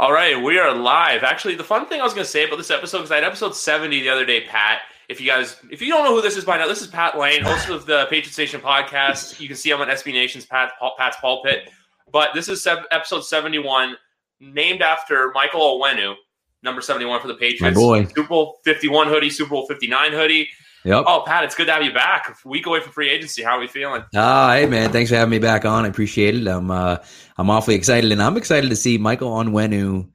[0.00, 1.22] All right, we are live.
[1.22, 3.24] Actually, the fun thing I was going to say about this episode because I had
[3.24, 4.80] episode 70 the other day, Pat.
[5.08, 7.16] If you guys, if you don't know who this is by now, this is Pat
[7.16, 9.38] Lane, host of the Patriot Station podcast.
[9.38, 11.70] You can see him on SB Nation's Pat, Pat's Pulpit.
[12.10, 13.94] But this is episode 71,
[14.40, 16.16] named after Michael Onwenu,
[16.64, 17.62] number 71 for the Patriots.
[17.62, 18.04] My boy.
[18.06, 20.48] Super Bowl 51 hoodie, Super Bowl 59 hoodie.
[20.84, 21.04] Yep.
[21.06, 22.28] Oh, Pat, it's good to have you back.
[22.28, 23.42] A week away from free agency.
[23.42, 24.04] How are we feeling?
[24.14, 25.86] Ah, hey man, thanks for having me back on.
[25.86, 26.46] I appreciate it.
[26.46, 26.98] I'm uh,
[27.38, 30.08] I'm awfully excited, and I'm excited to see Michael Onwenu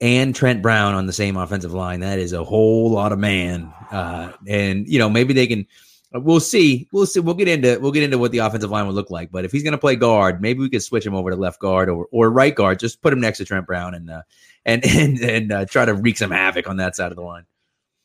[0.00, 2.00] and Trent Brown on the same offensive line.
[2.00, 3.72] That is a whole lot of man.
[3.90, 5.66] Uh, and you know, maybe they can.
[6.12, 6.88] We'll see.
[6.92, 7.18] We'll see.
[7.18, 9.32] We'll get into we'll get into what the offensive line would look like.
[9.32, 11.58] But if he's going to play guard, maybe we could switch him over to left
[11.58, 12.78] guard or or right guard.
[12.78, 14.22] Just put him next to Trent Brown and uh,
[14.64, 17.44] and and and uh, try to wreak some havoc on that side of the line.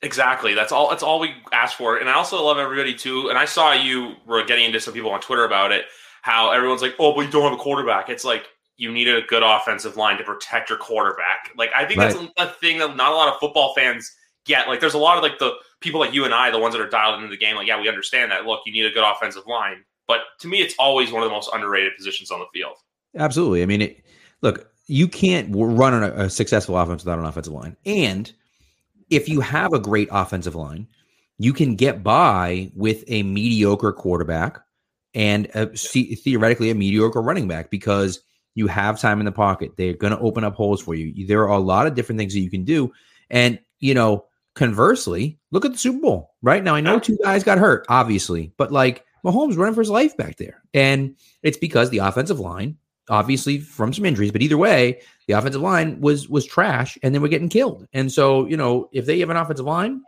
[0.04, 0.54] Exactly.
[0.54, 0.90] That's all.
[0.90, 1.98] That's all we asked for.
[1.98, 3.30] And I also love everybody too.
[3.30, 5.86] And I saw you were getting into some people on Twitter about it.
[6.24, 9.22] How everyone's like, "Oh, but you don't have a quarterback." It's like you need a
[9.22, 11.52] good offensive line to protect your quarterback.
[11.56, 12.32] Like I think right.
[12.38, 14.12] that's a thing that not a lot of football fans
[14.46, 14.68] get.
[14.68, 16.82] Like there's a lot of like the people like you and I, the ones that
[16.82, 17.56] are dialed into the game.
[17.56, 18.46] Like yeah, we understand that.
[18.46, 19.84] Look, you need a good offensive line.
[20.08, 22.76] But to me, it's always one of the most underrated positions on the field.
[23.16, 23.62] Absolutely.
[23.62, 24.04] I mean, it,
[24.42, 28.32] look, you can't run a, a successful offense without an offensive line, and
[29.12, 30.88] if you have a great offensive line,
[31.38, 34.60] you can get by with a mediocre quarterback
[35.14, 38.22] and a, theoretically a mediocre running back because
[38.56, 39.74] you have time in the pocket.
[39.78, 41.28] They're going to open up holes for you.
[41.28, 42.92] There are a lot of different things that you can do.
[43.30, 46.76] And, you know, conversely, look at the Super Bowl right now.
[46.76, 50.38] I know two guys got hurt, obviously, but like Mahomes running for his life back
[50.38, 50.62] there.
[50.74, 52.78] And it's because the offensive line,
[53.10, 57.20] obviously from some injuries, but either way, the offensive line was was trash and they
[57.20, 57.88] were getting killed.
[57.94, 60.02] And so, you know, if they have an offensive line,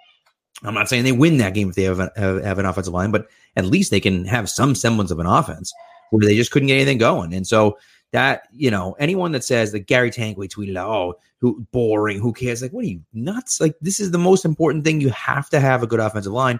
[0.64, 3.12] I'm not saying they win that game if they have, a, have, an offensive line,
[3.12, 5.74] but at least they can have some semblance of an offense
[6.12, 7.34] where they just couldn't get anything going.
[7.34, 7.78] And so
[8.12, 12.32] that you know anyone that says that Gary Tanguay tweeted out, oh, who boring, who
[12.32, 12.62] cares?
[12.62, 13.60] Like, what are you nuts?
[13.60, 15.02] Like, this is the most important thing.
[15.02, 16.60] You have to have a good offensive line.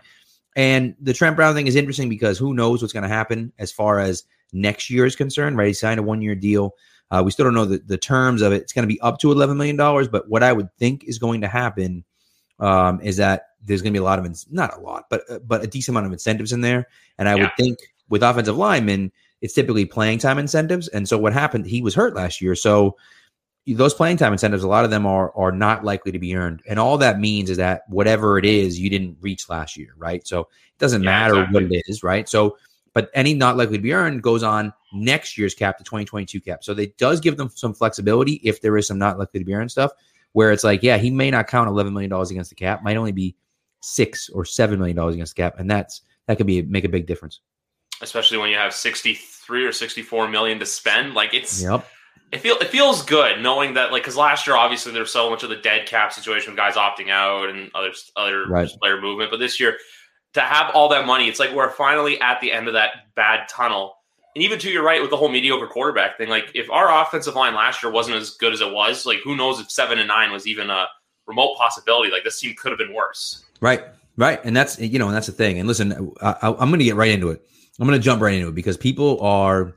[0.56, 3.72] And the Trent Brown thing is interesting because who knows what's going to happen as
[3.72, 5.68] far as next year is concerned, right?
[5.68, 6.76] He signed a one year deal.
[7.12, 8.62] Uh, we still don't know the, the terms of it.
[8.62, 9.78] It's going to be up to $11 million.
[9.78, 12.04] But what I would think is going to happen
[12.60, 15.40] um, is that there's going to be a lot of, not a lot, but, uh,
[15.40, 16.88] but a decent amount of incentives in there.
[17.18, 17.44] And I yeah.
[17.44, 17.78] would think
[18.10, 20.88] with offensive linemen, it's typically playing time incentives.
[20.88, 22.56] And so what happened, he was hurt last year.
[22.56, 22.96] So
[23.68, 26.62] those playing time incentives, a lot of them are are not likely to be earned.
[26.68, 30.26] And all that means is that whatever it is, you didn't reach last year, right?
[30.28, 31.64] So it doesn't yeah, matter exactly.
[31.64, 32.28] what it is, right?
[32.28, 32.58] So
[32.94, 36.64] but any not likely to be earned goes on next year's cap, the 2022 cap.
[36.64, 39.54] So it does give them some flexibility if there is some not likely to be
[39.54, 39.92] earned stuff,
[40.34, 43.12] where it's like, yeah, he may not count $11 million against the cap, might only
[43.12, 43.36] be
[43.82, 45.60] six or $7 million against the cap.
[45.60, 47.42] And that's, that could be, make a big difference.
[48.02, 51.16] Especially when you have 63 or 64 million to spend.
[51.16, 51.86] Like it's, yep.
[52.32, 55.44] It feel it feels good knowing that like because last year obviously there's so much
[55.44, 58.68] of the dead cap situation, guys opting out and other other right.
[58.82, 59.30] player movement.
[59.30, 59.78] But this year
[60.34, 63.48] to have all that money, it's like we're finally at the end of that bad
[63.48, 63.96] tunnel.
[64.36, 67.36] And even to your right with the whole mediocre quarterback thing, like if our offensive
[67.36, 70.08] line last year wasn't as good as it was, like who knows if seven and
[70.08, 70.88] nine was even a
[71.28, 72.12] remote possibility?
[72.12, 73.46] Like this team could have been worse.
[73.62, 73.84] Right,
[74.18, 75.60] right, and that's you know, and that's the thing.
[75.60, 77.46] And listen, I, I'm going to get right into it.
[77.80, 79.76] I'm going to jump right into it because people are.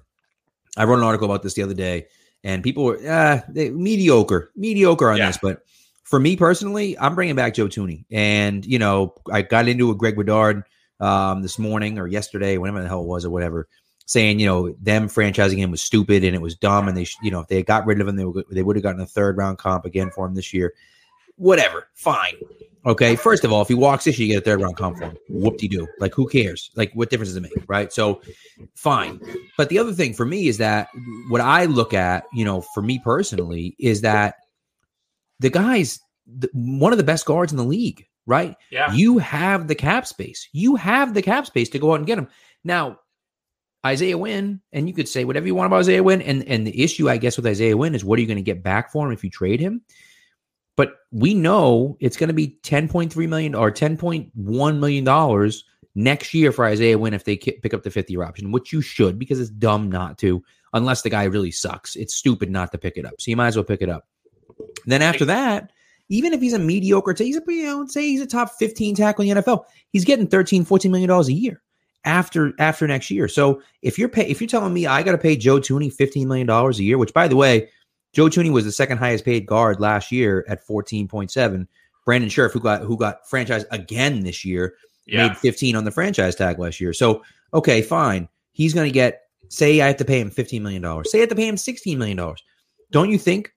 [0.78, 2.06] I wrote an article about this the other day,
[2.42, 5.26] and people were ah, they, mediocre, mediocre on yeah.
[5.26, 5.62] this, but
[6.06, 8.04] for me personally, I'm bringing back Joe Thuney.
[8.12, 10.62] And, you know, I got into a Greg Bedard
[11.00, 13.66] um, this morning or yesterday, whenever the hell it was or whatever,
[14.06, 16.86] saying, you know, them franchising him was stupid and it was dumb.
[16.86, 18.84] And they, you know, if they got rid of him, they, were, they would have
[18.84, 20.74] gotten a third round comp again for him this year.
[21.34, 21.88] Whatever.
[21.94, 22.34] Fine.
[22.86, 23.16] Okay.
[23.16, 25.06] First of all, if he walks this year, you get a third round comp for
[25.06, 25.16] him.
[25.28, 25.88] Whoop de doo.
[25.98, 26.70] Like, who cares?
[26.76, 27.52] Like, what difference does it make?
[27.66, 27.92] Right.
[27.92, 28.22] So,
[28.76, 29.20] fine.
[29.56, 30.88] But the other thing for me is that
[31.30, 34.36] what I look at, you know, for me personally, is that
[35.40, 38.56] the guy's the, one of the best guards in the league, right?
[38.70, 38.92] Yeah.
[38.92, 40.48] You have the cap space.
[40.52, 42.28] You have the cap space to go out and get him.
[42.64, 42.98] Now,
[43.84, 46.22] Isaiah Wynn, and you could say whatever you want about Isaiah Wynn.
[46.22, 48.42] And, and the issue, I guess, with Isaiah Wynn is what are you going to
[48.42, 49.82] get back for him if you trade him?
[50.76, 55.52] But we know it's going to be 10.3 million or $10.1 million
[55.94, 58.82] next year for Isaiah Wynn if they pick up the fifth year option, which you
[58.82, 60.42] should because it's dumb not to,
[60.74, 61.96] unless the guy really sucks.
[61.96, 63.14] It's stupid not to pick it up.
[63.20, 64.06] So you might as well pick it up.
[64.86, 65.70] Then after that,
[66.08, 68.94] even if he's a mediocre, say he's a you know, say he's a top 15
[68.94, 71.62] tackle in the NFL, he's getting 13, 14 million dollars a year
[72.04, 73.26] after after next year.
[73.28, 76.28] So if you're pay, if you're telling me I got to pay Joe Thuney 15
[76.28, 77.68] million dollars a year, which by the way,
[78.12, 81.66] Joe Thuney was the second highest paid guard last year at 14.7.
[82.04, 84.74] Brandon Scherff, who got who got franchise again this year,
[85.06, 85.26] Yeah.
[85.28, 86.92] made 15 on the franchise tag last year.
[86.92, 88.28] So okay, fine.
[88.52, 91.10] He's going to get say I have to pay him 15 million dollars.
[91.10, 92.42] Say I have to pay him 16 million dollars.
[92.92, 93.52] Don't you think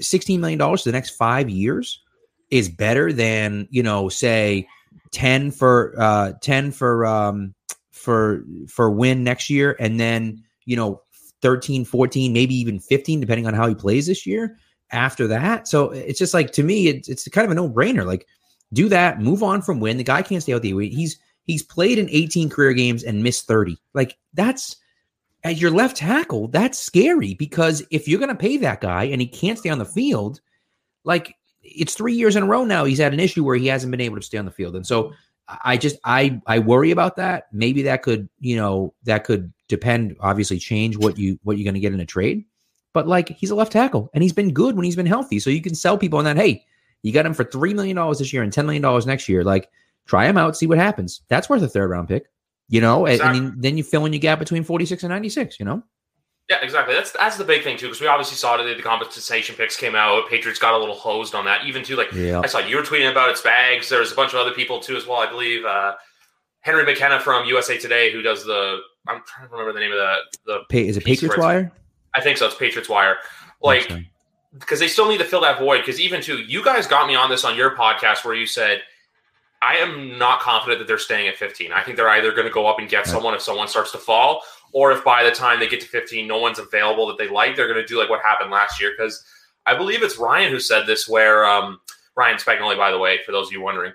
[0.00, 2.02] 16 million dollars for the next 5 years
[2.50, 4.66] is better than, you know, say
[5.12, 7.54] 10 for uh 10 for um
[7.92, 11.02] for for Wynn next year and then, you know,
[11.42, 14.56] 13, 14, maybe even 15 depending on how he plays this year
[14.90, 15.68] after that.
[15.68, 18.26] So it's just like to me it's it's kind of a no-brainer like
[18.72, 19.96] do that, move on from Wynn.
[19.96, 23.46] The guy can't stay out the he's he's played in 18 career games and missed
[23.46, 23.76] 30.
[23.94, 24.76] Like that's
[25.48, 29.20] as your left tackle, that's scary because if you're going to pay that guy and
[29.20, 30.40] he can't stay on the field,
[31.04, 33.90] like it's three years in a row now he's had an issue where he hasn't
[33.90, 35.12] been able to stay on the field, and so
[35.64, 37.48] I just I I worry about that.
[37.52, 41.74] Maybe that could you know that could depend obviously change what you what you're going
[41.74, 42.44] to get in a trade,
[42.92, 45.50] but like he's a left tackle and he's been good when he's been healthy, so
[45.50, 46.36] you can sell people on that.
[46.36, 46.64] Hey,
[47.02, 49.44] you got him for three million dollars this year and ten million dollars next year.
[49.44, 49.70] Like
[50.06, 51.22] try him out, see what happens.
[51.28, 52.26] That's worth a third round pick.
[52.68, 53.38] You know, and- Exactly.
[53.38, 55.82] and then, you fill in your gap between 46 and 96, you know?
[56.50, 56.94] Yeah, exactly.
[56.94, 59.94] That's that's the big thing too, because we obviously saw today the compensation picks came
[59.94, 60.28] out.
[60.30, 61.66] Patriots got a little hosed on that.
[61.66, 62.40] Even too, like Yeah.
[62.42, 63.90] I saw you were tweeting about it, Spags.
[63.90, 65.18] There's a bunch of other people too as well.
[65.18, 65.94] I believe uh,
[66.60, 69.98] Henry McKenna from USA Today, who does the I'm trying to remember the name of
[69.98, 70.16] the
[70.46, 71.70] the Pa- is it Patriots Wire?
[72.14, 72.46] I think so.
[72.46, 73.16] It's Patriots Wire.
[73.60, 73.92] Like
[74.58, 75.80] because they still need to fill that void.
[75.82, 78.80] Because even too, you guys got me on this on your podcast where you said,
[79.60, 81.72] I am not confident that they're staying at 15.
[81.72, 83.98] I think they're either going to go up and get someone if someone starts to
[83.98, 87.28] fall, or if by the time they get to 15, no one's available that they
[87.28, 88.92] like, they're going to do like what happened last year.
[88.96, 89.24] Because
[89.66, 91.80] I believe it's Ryan who said this, where um,
[92.16, 93.92] Ryan Spagnoli, by the way, for those of you wondering,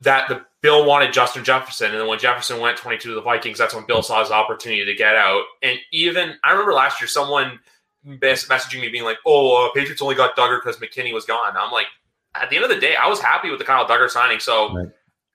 [0.00, 3.58] that the Bill wanted Justin Jefferson, and then when Jefferson went 22 to the Vikings,
[3.58, 5.42] that's when Bill saw his opportunity to get out.
[5.62, 7.58] And even I remember last year, someone
[8.06, 11.72] messaging me being like, "Oh, uh, Patriots only got Dugger because McKinney was gone." I'm
[11.72, 11.86] like,
[12.34, 14.40] at the end of the day, I was happy with the Kyle Dugger signing.
[14.40, 14.88] So, Right.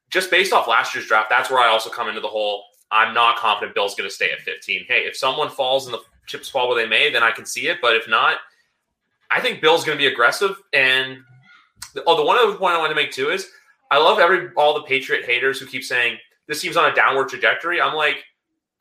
[0.10, 2.66] just based off last year's draft, that's where I also come into the whole.
[2.92, 4.86] I'm not confident Bill's going to stay at 15.
[4.88, 7.68] Hey, if someone falls and the chips fall where they may, then I can see
[7.68, 7.80] it.
[7.82, 8.38] But if not,
[9.30, 10.56] I think Bill's going to be aggressive.
[10.74, 11.18] And
[12.06, 13.50] oh, the one other point I wanted to make too is
[13.92, 16.18] I love every all the Patriot haters who keep saying
[16.48, 17.82] this team's on a downward trajectory.
[17.82, 18.24] I'm like,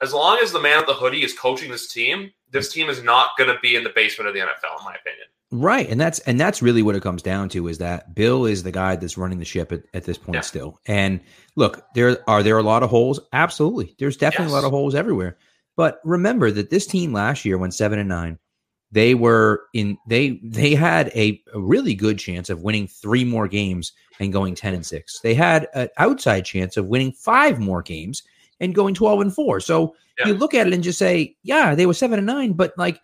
[0.00, 3.02] as long as the man with the hoodie is coaching this team, this team is
[3.02, 5.26] not going to be in the basement of the NFL, in my opinion.
[5.52, 5.88] Right.
[5.88, 8.72] And that's and that's really what it comes down to is that Bill is the
[8.72, 10.40] guy that's running the ship at, at this point Yeah.
[10.40, 10.80] still.
[10.86, 11.20] And
[11.54, 13.20] look, there are there a lot of holes?
[13.32, 13.94] Absolutely.
[13.98, 15.38] There's definitely a lot of holes everywhere.
[15.76, 18.38] But remember that this team last year went seven and nine.
[18.90, 23.46] They were in they they had a, a really good chance of winning three more
[23.46, 25.20] games and going 10 and 6.
[25.20, 28.22] They had an outside chance of winning five more games
[28.58, 29.60] and going 12 and 4.
[29.60, 30.28] So Yeah.
[30.28, 32.98] you look at it and just say, yeah, they were 7 and 9, but like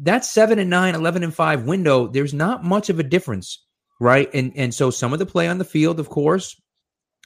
[0.00, 3.64] that 7 and 9, 11 and 5 window, there's not much of a difference,
[4.00, 4.28] right?
[4.34, 6.60] And and so some of the play on the field, of course,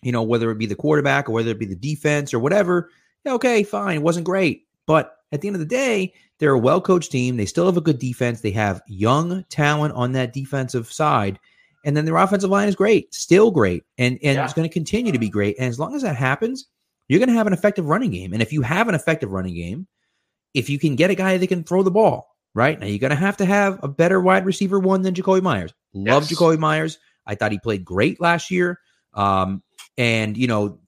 [0.03, 2.91] you know, whether it be the quarterback or whether it be the defense or whatever,
[3.26, 4.67] okay, fine, it wasn't great.
[4.87, 7.37] But at the end of the day, they're a well coached team.
[7.37, 8.41] They still have a good defense.
[8.41, 11.39] They have young talent on that defensive side.
[11.87, 13.84] And then their offensive line is great, still great.
[13.99, 14.44] And, and Yeah.
[14.44, 15.56] it's going to continue to be great.
[15.58, 16.67] And as long as that happens,
[17.08, 18.32] you're going to have an effective running game.
[18.32, 19.87] And if you have an effective running game,
[20.55, 22.79] if you can get a guy that can throw the ball, right?
[22.79, 25.75] Now you're going to have to have a better wide receiver one than Jakobi Meyers.
[25.93, 26.32] Love Yes.
[26.32, 26.99] Jakobi Meyers.
[27.27, 28.81] I thought he played great last year.
[29.13, 29.63] Um,
[29.96, 30.79] and, you know,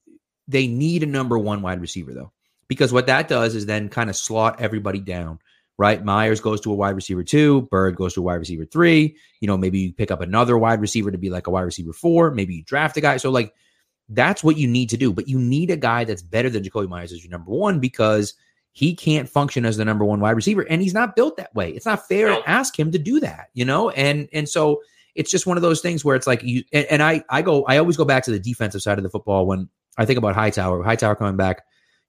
[0.47, 2.31] they need a number one wide receiver, though,
[2.67, 5.39] because what that does is then kind of slot everybody down,
[5.77, 6.03] right?
[6.03, 9.17] Meyers goes to a wide receiver two, Byrd goes to a wide receiver three.
[9.41, 11.93] You know, maybe you pick up another wide receiver to be like a wide receiver
[11.93, 12.31] four.
[12.31, 13.17] Maybe you draft a guy.
[13.17, 13.53] So, like,
[14.09, 15.11] that's what you need to do.
[15.11, 18.33] But you need a guy that's better than Jakobi Meyers as your number one because
[18.77, 21.71] he can't function as the number one wide receiver, and he's not built that way.
[21.71, 23.89] It's not fair to ask him to do that, you know.
[23.89, 24.83] And and so
[25.15, 27.65] it's just one of those things where it's like you and, and I I go
[27.65, 29.67] I always go back to the defensive side of the football when
[29.97, 30.83] I think about Hightower.
[30.83, 31.63] Hightower coming back,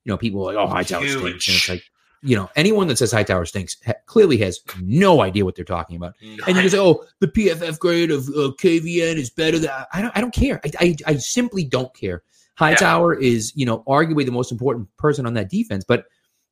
[0.05, 1.19] you know, people are like, oh, Hightower Huge.
[1.21, 1.85] stinks, and it's like.
[2.21, 5.95] You know, anyone that says Hightower stinks ha- clearly has no idea what they're talking
[5.95, 9.71] about and you just say, "Oh, the PFF grade of uh, KVN is better than."
[9.93, 10.17] I don't.
[10.17, 10.61] I don't care.
[10.65, 12.25] I, I, I simply don't care.
[12.57, 15.85] Hightower is, you know, arguably the most important person on that defense.
[15.87, 16.07] But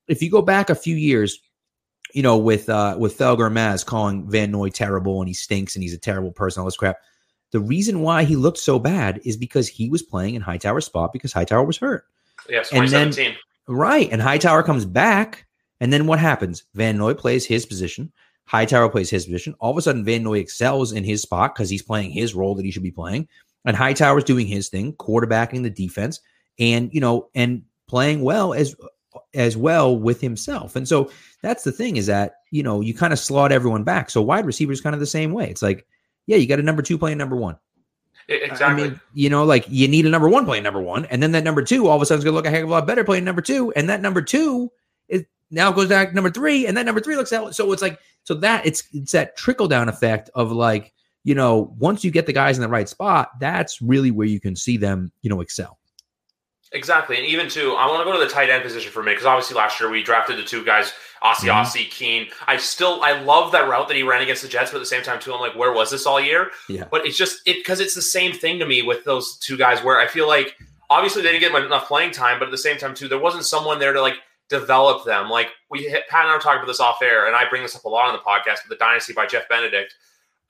[0.09, 1.39] if you go back a few years,
[2.15, 5.83] you know, with uh, with Felger Maz calling Van Noy terrible and he stinks and
[5.83, 6.97] he's a terrible person, all this crap.
[7.53, 11.13] The reason why he looked so bad is because he was playing in Hightower's spot
[11.13, 12.05] because Hightower was hurt.
[12.49, 13.37] yes, and then- 2017.
[13.69, 14.09] Right.
[14.13, 15.47] And Hightower comes back.
[15.81, 16.65] And then what happens?
[16.75, 18.13] Van Noy plays his position.
[18.47, 19.55] Hightower plays his position.
[19.59, 22.55] All of a sudden, Van Noy excels in his spot because he's playing his role
[22.55, 23.29] that he should be playing.
[23.65, 26.21] And Hightower's doing his thing, quarterbacking the defense,
[26.59, 28.75] and you know, and playing well as
[29.37, 30.77] as well with himself.
[30.77, 31.11] And so
[31.43, 34.11] that's the thing is that you know you kind of slot everyone back.
[34.11, 35.49] So wide receivers kind of the same way.
[35.51, 35.87] It's like,
[36.27, 37.59] yeah, you got a number two playing number one.
[38.29, 38.65] Exactly.
[38.67, 41.33] I mean, you know, like you need a number one playing number one, and then
[41.33, 42.73] that number two all of a sudden is going to look a heck of a
[42.73, 44.71] lot better playing number two, and that number two
[45.09, 47.55] is now goes back to number three, and that number three looks out.
[47.55, 51.75] So it's like so that it's it's that trickle down effect of like you know
[51.79, 54.77] once you get the guys in the right spot, that's really where you can see
[54.77, 55.79] them you know excel.
[56.77, 59.13] Exactly, and even too, I want to go to the tight end position for me
[59.13, 60.93] because obviously last year we drafted the two guys,
[61.25, 61.49] Ossie mm-hmm.
[61.49, 62.29] Ossie, Keene.
[62.47, 64.87] I still I love that route that he ran against the Jets, but at the
[64.87, 66.51] same time too, I'm like, where was this all year?
[66.69, 66.85] Yeah.
[66.91, 69.83] But it's just it because it's the same thing to me with those two guys
[69.83, 70.55] where I feel like
[70.91, 73.45] obviously they didn't get enough playing time, but at the same time too, there wasn't
[73.45, 74.17] someone there to like
[74.51, 75.31] develop them.
[75.31, 77.63] Like we hit, Pat and I were talking about this off air, and I bring
[77.63, 78.61] this up a lot on the podcast.
[78.69, 79.95] But the Dynasty by Jeff Benedict,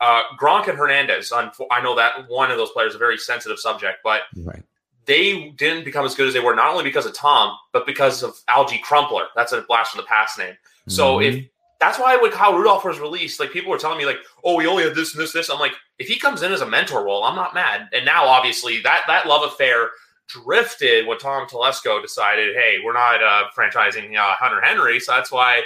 [0.00, 1.32] uh, Gronk and Hernandez.
[1.32, 4.64] I know that one of those players is a very sensitive subject, but right.
[5.06, 8.22] They didn't become as good as they were not only because of Tom, but because
[8.22, 9.26] of Alge Crumpler.
[9.34, 10.52] That's a blast from the past name.
[10.52, 10.90] Mm-hmm.
[10.90, 11.44] So if
[11.80, 14.66] that's why when Kyle Rudolph was released, like people were telling me, like, oh, we
[14.66, 15.50] only have this and this, this.
[15.50, 17.88] I'm like, if he comes in as a mentor role, I'm not mad.
[17.92, 19.90] And now, obviously, that that love affair
[20.28, 24.98] drifted when Tom Telesco decided, hey, we're not uh, franchising uh, Hunter Henry.
[24.98, 25.62] So that's why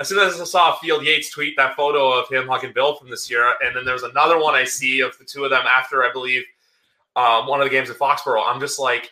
[0.00, 3.10] as soon as I saw Field Yates tweet that photo of him hugging Bill from
[3.10, 6.04] this year, and then there's another one I see of the two of them after
[6.04, 6.44] I believe
[7.16, 8.42] um, one of the games at Foxborough.
[8.46, 9.10] I'm just like,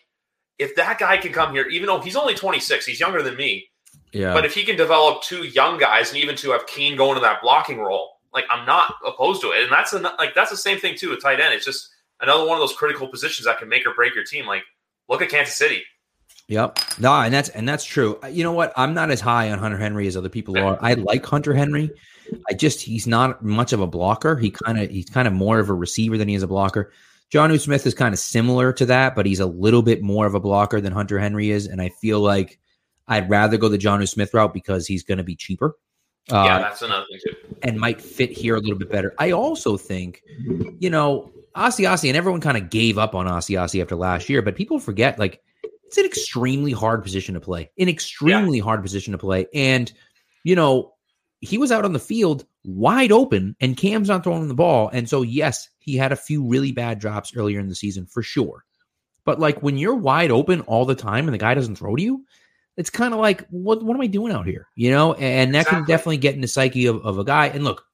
[0.59, 3.69] if that guy can come here, even though he's only 26, he's younger than me.
[4.13, 4.35] Yeah.
[4.35, 7.21] But if he can develop two young guys and even to have Keene going to
[7.21, 9.63] that blocking role, like I'm not opposed to it.
[9.63, 11.55] And that's a, like that's the same thing too with tight end.
[11.55, 11.89] It's just
[12.21, 14.47] another one of those critical positions that can make or break your team.
[14.47, 14.63] Like
[15.09, 15.83] look at Kansas City.
[16.49, 16.79] Yep.
[16.99, 18.19] No, and that's and that's true.
[18.31, 18.73] You know what?
[18.77, 20.79] I'm not as high on Hunter Henry as other people are.
[20.81, 21.91] I like Hunter Henry.
[22.51, 24.37] I just he's not much of a blocker.
[24.37, 26.93] He kind of he's kind of more of a receiver than he is a blocker.
[27.33, 30.35] Jonnu Smith is kind of similar to that, but he's a little bit more of
[30.35, 32.59] a blocker than Hunter Henry is, and I feel like
[33.09, 35.77] I'd rather go the Jonnu Smith route because he's going to be cheaper.
[36.31, 39.15] Uh, yeah, that's another thing too, and might fit here a little bit better.
[39.19, 40.23] I also think,
[40.79, 44.55] you know, Asiasi, and everyone kind of gave up on Asiasi after last year, but
[44.55, 45.41] people forget like
[45.93, 48.65] it's an extremely hard position to play, an extremely yeah.
[48.65, 49.47] hard position to play.
[49.53, 49.93] And,
[50.45, 50.95] you know,
[51.41, 54.89] he was out on the field wide open and Cam's not throwing the ball.
[54.93, 58.23] And so, yes, he had a few really bad drops earlier in the season for
[58.23, 58.65] sure.
[59.25, 62.03] But like when you're wide open all the time and the guy doesn't throw to
[62.03, 62.25] you,
[62.77, 64.69] it's kind of like, what, what am I doing out here?
[64.75, 65.79] You know, and that exactly.
[65.79, 67.47] can definitely get in the psyche of, of a guy.
[67.47, 67.85] And look,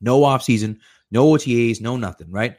[0.00, 0.78] no offseason,
[1.10, 2.56] no OTAs, no nothing, right?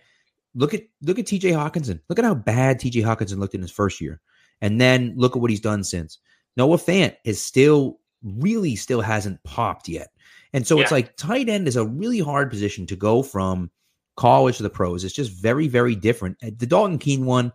[0.54, 2.02] Look at look at TJ Hockenson.
[2.10, 4.22] Look at how bad TJ Hockenson looked in his first year.
[4.62, 6.20] And then look at what he's done since.
[6.56, 10.10] Noah Fant is still really still hasn't popped yet.
[10.54, 10.84] And so yeah.
[10.84, 13.72] it's like tight end is a really hard position to go from
[14.16, 15.04] college to the pros.
[15.04, 16.38] It's just very, very different.
[16.44, 17.52] Uh, the Dalton Keene one,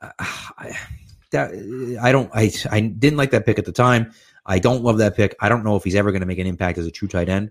[0.00, 0.78] uh, I,
[1.32, 1.50] that
[2.02, 4.12] I don't, I, I didn't like that pick at the time.
[4.46, 5.36] I don't love that pick.
[5.40, 7.28] I don't know if he's ever going to make an impact as a true tight
[7.28, 7.50] end.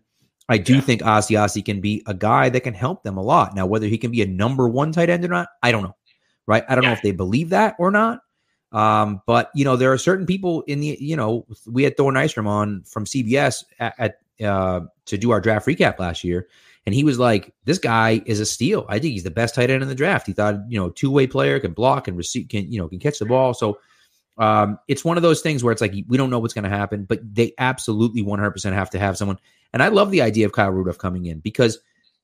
[0.49, 0.81] I do yeah.
[0.81, 3.55] think Asiasi can be a guy that can help them a lot.
[3.55, 5.95] Now, whether he can be a number one tight end or not, I don't know.
[6.47, 6.63] Right?
[6.67, 6.89] I don't yeah.
[6.89, 8.21] know if they believe that or not.
[8.71, 12.11] Um, but you know, there are certain people in the you know, we had Thor
[12.11, 16.47] Nystrom on from CBS at, at uh, to do our draft recap last year,
[16.85, 18.85] and he was like, "This guy is a steal.
[18.89, 21.11] I think he's the best tight end in the draft." He thought, you know, two
[21.11, 23.53] way player can block and receive, can you know, can catch the ball.
[23.53, 23.79] So
[24.39, 26.69] um, it's one of those things where it's like we don't know what's going to
[26.69, 29.37] happen, but they absolutely 100% have to have someone.
[29.73, 31.77] And I love the idea of Kyle Rudolph coming in because,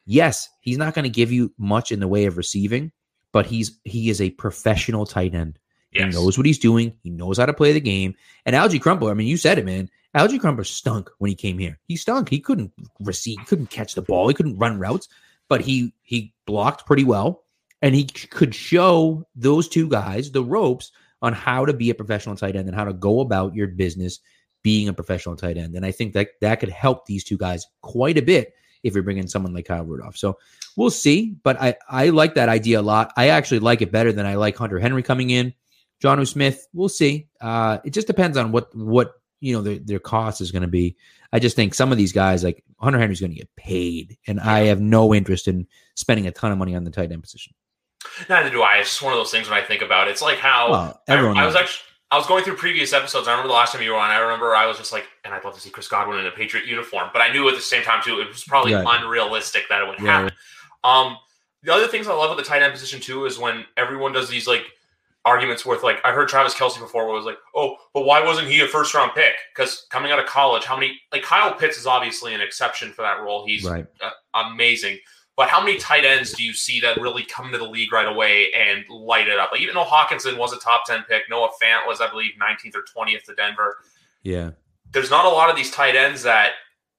[0.06, 2.94] yes, he's not going to give you much in the way of receiving,
[3.34, 5.60] but he's he is a professional tight end.
[5.92, 6.16] Yes.
[6.16, 6.94] He knows what he's doing.
[7.04, 8.16] He knows how to play the game.
[8.46, 9.90] And Alge Crumpler, I mean, you said it, man.
[10.16, 11.78] Alge Crumpler stunk when he came here.
[11.88, 12.30] He stunk.
[12.30, 15.10] He couldn't receive, couldn't catch the ball, he couldn't run routes,
[15.50, 17.44] but he he blocked pretty well,
[17.82, 20.92] and he could show those two guys the ropes
[21.22, 24.20] on how to be a professional tight end and how to go about your business
[24.64, 25.76] being a professional tight end.
[25.76, 28.54] And I think that that could help these two guys quite a bit
[28.84, 30.18] if you're bringing someone like Kyle Rudolph.
[30.18, 30.38] So
[30.76, 31.36] we'll see.
[31.44, 33.12] But I, I like that idea a lot.
[33.18, 35.54] I actually like it better than I like Hunter Henry coming in.
[36.04, 37.28] Jonnu Smith, we'll see.
[37.42, 40.68] Uh, it just depends on what what you know their, their cost is going to
[40.68, 40.96] be.
[41.34, 44.40] I just think some of these guys, like Hunter Henry's going to get paid, and
[44.40, 47.54] I have no interest in spending a ton of money on the tight end position.
[48.30, 48.78] Neither do I.
[48.78, 50.12] It's just one of those things when I think about it.
[50.12, 53.28] It's like how well, everyone I, I was actually I was going through previous episodes.
[53.28, 54.12] I remember the last time you were on.
[54.12, 56.32] I remember I was just like, and I'd love to see Chris Godwin in a
[56.32, 59.82] Patriot uniform, but I knew at the same time too, it was probably unrealistic that
[59.82, 60.32] it would happen.
[60.84, 61.18] Um,
[61.64, 64.30] the other things I love with the tight end position too is when everyone does
[64.30, 64.64] these like
[65.26, 68.24] arguments with like I heard Travis Kelce before where it was like, oh, but why
[68.24, 69.34] wasn't he a first round pick?
[69.54, 73.02] Because coming out of college, how many like Kyle Pitts is obviously an exception for
[73.02, 73.46] that role.
[73.46, 73.86] He's Right.
[74.02, 75.00] uh, amazing.
[75.38, 78.08] But how many tight ends do you see that really come to the league right
[78.08, 79.52] away and light it up?
[79.52, 82.76] Like even though Hockenson was a top ten pick, Noah Fant was, I believe, 19th
[82.76, 83.76] or 20th to Denver.
[84.24, 84.52] Yeah.
[84.92, 86.52] There's not a lot of these tight ends that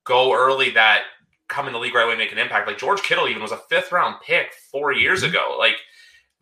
[0.04, 1.04] go early that
[1.48, 2.66] come in the league right away and make an impact.
[2.66, 5.30] Like George Kittle even was a fifth round pick four years Mm-hmm.
[5.30, 5.56] ago.
[5.58, 5.76] Like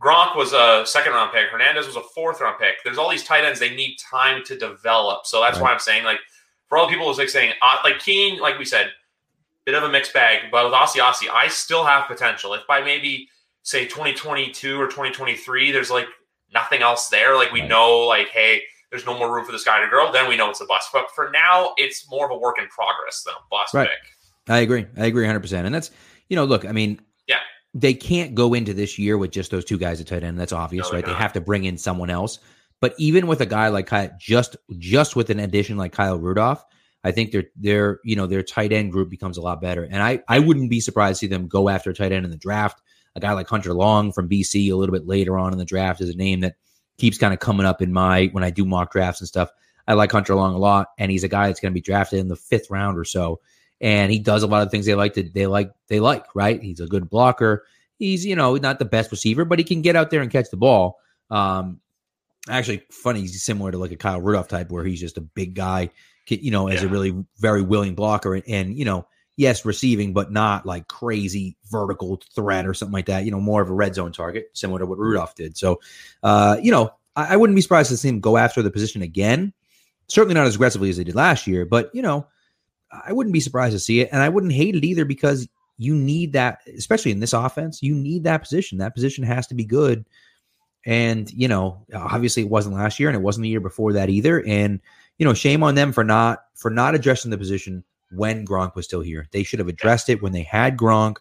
[0.04, 1.49] Gronk was a second round pick.
[1.49, 2.75] Hernandez was a fourth round pick.
[2.84, 3.58] There's all these tight ends.
[3.58, 5.25] They need time to develop.
[5.25, 6.18] So that's why I'm saying, like,
[6.68, 8.90] for all the people who's like saying, uh, like Keene, like we said,
[9.64, 10.50] bit of a mixed bag.
[10.50, 12.52] But with Asiasi, I still have potential.
[12.52, 13.28] If by maybe
[13.62, 16.06] say 2022 or 2023, there's like
[16.52, 17.34] nothing else there.
[17.34, 17.68] Like we Right.
[17.70, 20.12] know, like, hey, there's no more room for this guy to grow.
[20.12, 20.90] Then we know it's a bust.
[20.92, 23.88] But for now, it's more of a work in progress than a bust Right.
[23.88, 24.52] pick.
[24.52, 24.87] I agree.
[24.99, 25.64] I agree 100%.
[25.64, 25.90] And that's,
[26.28, 27.00] you know, look, I mean.
[27.75, 30.38] They can't go into this year with just those two guys at tight end.
[30.38, 31.04] That's obvious, No, right?
[31.04, 32.38] They have to bring in someone else.
[32.81, 36.64] But even with a guy like Kyle, just just with an addition like Kyle Rudolph,
[37.02, 39.85] I think their their you know their tight end group becomes a lot better.
[39.85, 42.31] And I I wouldn't be surprised to see them go after a tight end in
[42.31, 42.81] the draft.
[43.16, 46.00] A guy like Hunter Long from BC a little bit later on in the draft
[46.00, 46.57] is a name that
[46.99, 49.50] keeps kind of coming up in my when I do mock drafts and stuff.
[49.87, 52.19] I like Hunter Long a lot, and he's a guy that's going to be drafted
[52.19, 53.40] in the fifth round or so.
[53.81, 56.62] And he does a lot of things they like to they like they like right.
[56.62, 57.64] He's a good blocker.
[57.99, 60.50] He's you know not the best receiver, but he can get out there and catch
[60.50, 60.99] the ball.
[61.31, 61.81] Um,
[62.49, 63.21] actually, funny.
[63.21, 65.90] He's similar to like a Kyle Rudolph type, where he's just a big guy,
[66.28, 70.33] you know, as a really very willing blocker, and, and you know, yes, receiving, but
[70.33, 73.25] not like crazy vertical threat or something like that.
[73.25, 75.57] You know, more of a red zone target, similar to what Rudolph did.
[75.57, 75.81] So,
[76.23, 79.02] uh, you know, I, I wouldn't be surprised to see him go after the position
[79.02, 79.52] again.
[80.09, 82.26] Certainly not as aggressively as they did last year, but you know,
[83.06, 85.94] I wouldn't be surprised to see it, and I wouldn't hate it either because you
[85.94, 87.82] need that, especially in this offense.
[87.82, 88.78] You need that position.
[88.78, 90.04] That position has to be good.
[90.86, 94.10] And you know, obviously, it wasn't last year, and it wasn't the year before that
[94.10, 94.44] either.
[94.46, 94.80] And
[95.18, 98.84] you know, shame on them for not for not addressing the position when Gronk was
[98.84, 99.26] still here.
[99.32, 101.16] They should have addressed it when they had Gronk.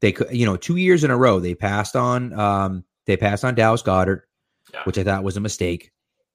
[0.00, 2.38] They could, you know, two years in a row they passed on.
[2.38, 4.22] Um, they passed on Dallas Goedert,
[4.74, 4.82] Yeah.
[4.84, 5.92] which I thought was a mistake,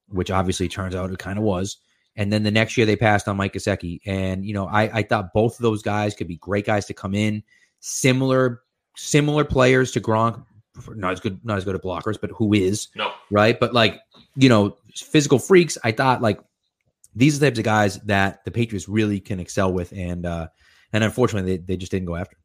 [0.08, 1.76] which obviously turns out it kind of was.
[2.16, 4.00] And then the next year they passed on Mike Gesicki.
[4.06, 6.94] And, you know, I, I thought both of those guys could be great guys to
[6.94, 7.42] come in,
[7.80, 8.62] similar,
[8.96, 10.44] similar players to Gronk,
[10.90, 13.12] not as good, not as good at blockers, but who is, No.
[13.30, 13.58] right?
[13.58, 14.00] But like,
[14.36, 16.40] you know, physical freaks, I thought like
[17.14, 19.92] these are the types of guys that the Patriots really can excel with.
[19.92, 20.48] And uh
[20.92, 22.36] and unfortunately they, they just didn't go after.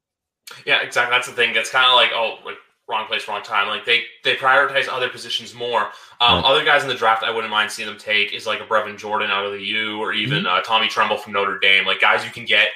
[0.65, 1.13] Yeah, exactly.
[1.15, 1.55] That's the thing.
[1.55, 2.57] It's kind of like oh, like
[2.89, 3.67] wrong place, wrong time.
[3.67, 5.83] Like they they prioritize other positions more.
[6.21, 6.43] Um, Right.
[6.45, 8.97] Other guys in the draft, I wouldn't mind seeing them take is like a Brevin
[8.97, 10.47] Jordan out of the U, or even Mm-hmm.
[10.47, 11.85] uh, Tommy Tremble from Notre Dame.
[11.85, 12.69] Like guys you can get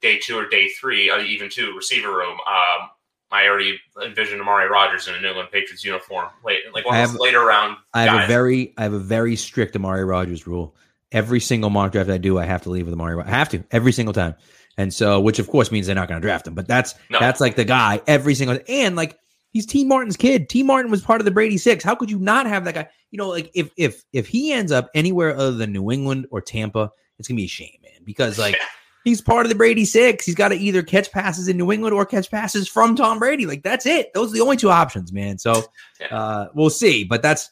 [0.00, 2.32] day two or day three, uh, even two receiver room.
[2.46, 2.88] Um,
[3.30, 7.10] I already envisioned Amari Rodgers in a New England Patriots uniform, late like one of
[7.12, 7.76] those later round.
[7.92, 8.24] I have guys.
[8.24, 10.74] a very I have a very strict Amari Rodgers rule.
[11.12, 13.22] Every single mock draft I do, I have to leave with Amari.
[13.22, 14.34] I have to every single time,
[14.78, 16.54] and so which of course means they're not going to draft him.
[16.54, 17.18] But that's No.
[17.20, 19.18] that's like the guy every single and like
[19.50, 20.48] he's Tee Martin's kid.
[20.48, 21.84] Tee Martin was part of the Brady Six.
[21.84, 22.88] How could you not have that guy?
[23.10, 26.40] You know, like if if if he ends up anywhere other than New England or
[26.40, 28.02] Tampa, it's gonna be a shame, man.
[28.04, 28.56] Because like
[29.04, 30.24] he's part of the Brady Six.
[30.24, 33.46] He's got to either catch passes in New England or catch passes from Tom Brady.
[33.46, 34.12] Like that's it.
[34.14, 35.38] Those are the only two options, man.
[35.38, 35.62] So
[36.10, 37.04] uh, we'll see.
[37.04, 37.50] But that's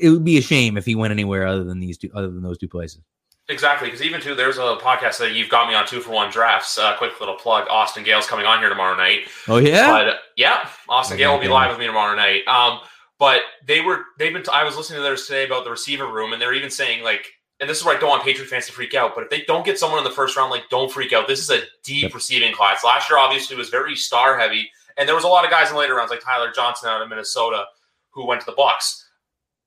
[0.00, 2.42] it would be a shame if he went anywhere other than these two, other than
[2.42, 3.02] those two places.
[3.48, 6.30] Exactly, because even too, there's a podcast that you've got me on two for one
[6.30, 6.78] drafts.
[6.78, 9.20] Uh, quick little plug: Austin Gayle's coming on here tomorrow night.
[9.48, 12.46] Oh yeah, But uh, yeah, Austin Gayle will be live with me tomorrow night.
[12.46, 12.80] Um,
[13.18, 14.44] but they were they've been.
[14.52, 17.26] I was listening to theirs today about the receiver room, and they're even saying like,
[17.58, 19.14] and this is where I don't want Patriot fans to freak out.
[19.14, 21.26] But if they don't get someone in the first round, like, don't freak out.
[21.26, 22.14] This is a deep Yep.
[22.14, 22.84] receiving class.
[22.84, 25.76] Last year, obviously, was very star heavy, and there was a lot of guys in
[25.76, 27.64] later rounds, like Tyler Johnson out of Minnesota,
[28.10, 29.02] who went to the Bucs.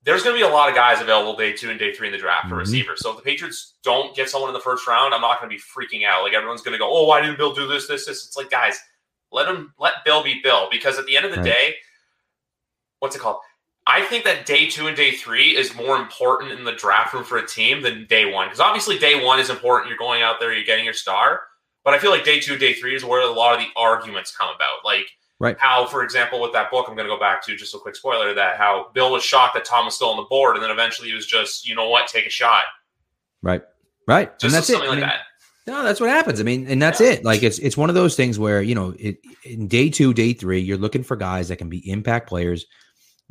[0.06, 2.12] There's going to be a lot of guys available day two and day three in
[2.14, 2.60] the draft for Mhm.
[2.60, 3.02] receivers.
[3.02, 5.56] So if the Patriots don't get someone in the first round, I'm not going to
[5.56, 6.24] be freaking out.
[6.24, 8.50] Like everyone's going to go, "Oh, why didn't Bill do this, this, this?" It's like,
[8.52, 8.80] guys,
[9.32, 11.46] let him let Bill be Bill because at the end of the Right.
[11.46, 11.76] day,
[13.00, 13.42] what's it called?
[13.88, 17.24] I think that day two and day three is more important in the draft room
[17.24, 18.48] for a team than day one.
[18.48, 19.90] Because obviously, day one is important.
[19.90, 21.42] You're going out there, you're getting your star.
[21.84, 24.36] But I feel like day two, day three is where a lot of the arguments
[24.36, 24.84] come about.
[24.84, 25.58] Like Right.
[25.60, 27.96] how, for example, with that book, I'm going to go back to just a quick
[27.98, 30.72] spoiler that how Bill was shocked that Tom was still on the board, and then
[30.72, 32.64] eventually he was just, you know what, take a shot.
[33.42, 33.62] right,
[34.08, 34.74] right, and Just that's it.
[34.74, 35.20] something I mean, that.
[35.68, 36.40] No, that's what happens.
[36.40, 37.08] I mean, and that's Yeah.
[37.14, 37.26] it.
[37.26, 40.32] Like it's it's one of those things where you know, it, in day two, day
[40.32, 42.66] three, you're looking for guys that can be impact players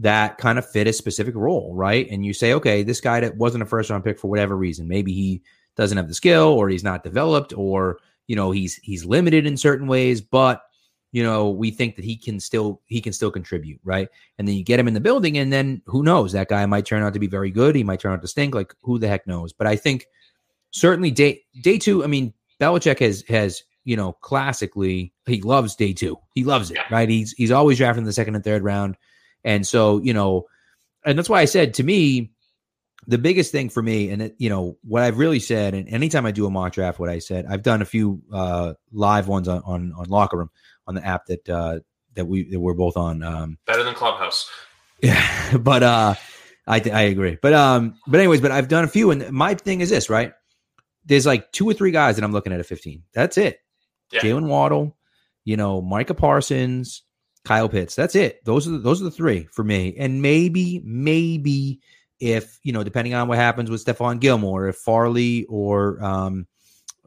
[0.01, 2.09] that kind of fit a specific role, right?
[2.11, 4.89] And you say, okay, this guy that wasn't a first round pick for whatever reason,
[4.89, 5.43] maybe he
[5.77, 9.57] doesn't have the skill, or he's not developed, or you know, he's he's limited in
[9.57, 10.64] certain ways, but
[11.15, 14.09] you know, we think that he can still he can still contribute, right?
[14.37, 16.33] And then you get him in the building, and then who knows?
[16.33, 17.77] That guy might turn out to be very good.
[17.77, 18.53] He might turn out to stink.
[18.53, 19.53] Like who the heck knows?
[19.53, 20.07] But I think
[20.73, 22.03] certainly day day two.
[22.03, 26.19] I mean, Belichick has has you know classically he loves day two.
[26.35, 27.09] He loves it, right?
[27.09, 28.97] He's he's always drafting the second and third round,
[29.45, 30.47] and so you know,
[31.05, 32.33] and that's why I said to me.
[33.07, 36.25] The biggest thing for me, and it, you know what I've really said, and anytime
[36.25, 39.47] I do a mock draft, what I said, I've done a few uh, live ones
[39.47, 40.51] on, on on locker room
[40.87, 41.81] on the app that uh,
[42.15, 43.23] that we that we're both on.
[43.23, 44.51] Um, Better than Clubhouse.
[45.03, 46.15] yeah, but uh,
[46.67, 47.39] I I agree.
[47.41, 50.33] But um, but anyways, but I've done a few, and my thing is this, right?
[51.05, 53.03] There's like two or three guys that I'm looking at at 15.
[53.13, 53.59] That's it.
[54.11, 54.21] Yeah.
[54.21, 54.97] Jaylen Waddle,
[55.45, 57.03] you know, Micah Parsons,
[57.45, 57.95] Kyle Pitts.
[57.95, 58.43] That's it.
[58.45, 59.95] Those are the, those are the three for me.
[59.99, 61.81] And maybe maybe
[62.21, 66.47] if you know, depending on what happens with Stephon Gilmore, if Farley or um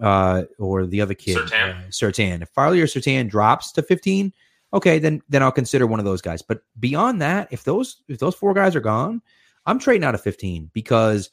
[0.02, 1.78] uh or the other kid Surtain.
[1.78, 2.42] uh, Surtain.
[2.42, 4.32] If Farley or Surtain drops to 15,
[4.74, 6.42] okay, then then I'll consider one of those guys.
[6.42, 9.22] But beyond that, if those if those four guys are gone,
[9.66, 11.30] I'm trading out of 15 because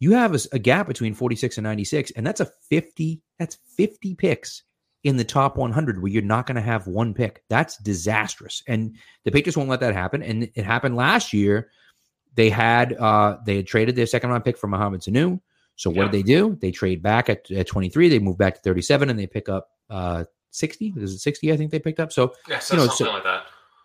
[0.00, 3.20] you have a gap between 46 and 96, and that's a 50.
[3.38, 4.62] That's 50 picks
[5.04, 7.42] in the top 100 where you're not going to have one pick.
[7.48, 10.22] That's disastrous, and the Patriots won't let that happen.
[10.22, 11.70] And it happened last year.
[12.34, 15.40] They had uh they had traded their second round pick for Mohamed Sanu.
[15.80, 16.02] So what Yeah.
[16.10, 16.58] did they do?
[16.60, 18.10] They trade back at, at 23.
[18.10, 20.92] They move back to 37, and they pick up uh 60.
[20.98, 21.52] Is it 60?
[21.52, 22.12] I think they picked up.
[22.12, 23.44] So Yeah, so You know, something so- like that.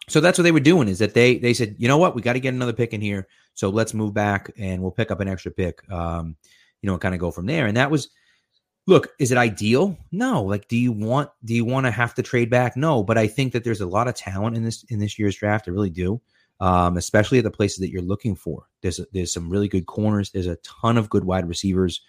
[0.10, 2.22] so that's what they were doing is that they they said, you know what, we
[2.22, 3.28] got to get another pick in here.
[3.54, 5.90] So let's move back and we'll pick up an extra pick.
[5.90, 6.36] Um,
[6.82, 7.66] you know, and kind of go from there.
[7.66, 8.10] And that was
[8.88, 9.98] look, is it ideal?
[10.12, 10.44] No.
[10.44, 12.76] Like, do you want do you want to have to trade back?
[12.76, 13.04] No.
[13.04, 15.68] But I think that there's a lot of talent in this in this year's draft.
[15.70, 16.20] I really do.
[16.62, 18.68] Um, especially at the places that you're looking for.
[18.82, 20.32] There's there's some really good corners.
[20.32, 22.02] There's a ton of good wide receivers.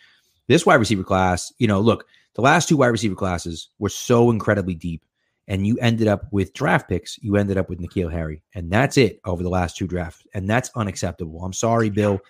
[0.47, 4.31] This wide receiver class, you know, look, the last two wide receiver classes were so
[4.31, 5.03] incredibly deep
[5.49, 7.19] and you ended up with draft picks.
[7.23, 10.49] You ended up with N'Keal Harry, and that's it over the last two drafts, and
[10.49, 11.45] that's unacceptable.
[11.45, 12.21] I'm sorry, Bill.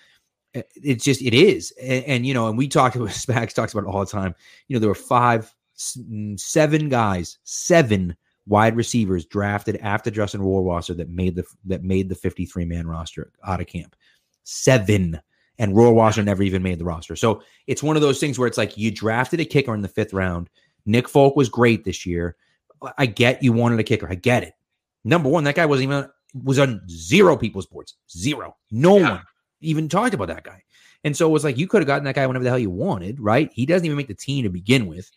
[0.55, 3.88] It's just it is, and, and you know, and we talked about Spags talks about
[3.88, 4.35] it all the time.
[4.68, 10.96] You know, there were five, mm, seven guys, seven wide receivers drafted after Justin Rohrwasser
[10.96, 13.96] that made the that made the 53 man roster out of camp.
[14.44, 15.20] Seven.
[15.59, 17.16] And Rohrwasser never even made the roster.
[17.16, 19.88] So it's one of those things where it's like you drafted a kicker in the
[19.88, 20.50] fifth round.
[20.85, 22.37] Nick Folk was great this year.
[22.98, 24.06] I get you wanted a kicker.
[24.09, 24.52] I get it.
[25.02, 26.09] Number one, that guy wasn't even
[26.44, 27.94] was on zero people's boards.
[28.11, 28.54] Zero.
[28.70, 29.11] No Yeah.
[29.11, 29.22] one
[29.62, 30.62] even talked about that guy.
[31.04, 32.70] And so it was like you could have gotten that guy whenever the hell you
[32.70, 33.50] wanted, right?
[33.54, 35.11] He doesn't even make the team to begin with.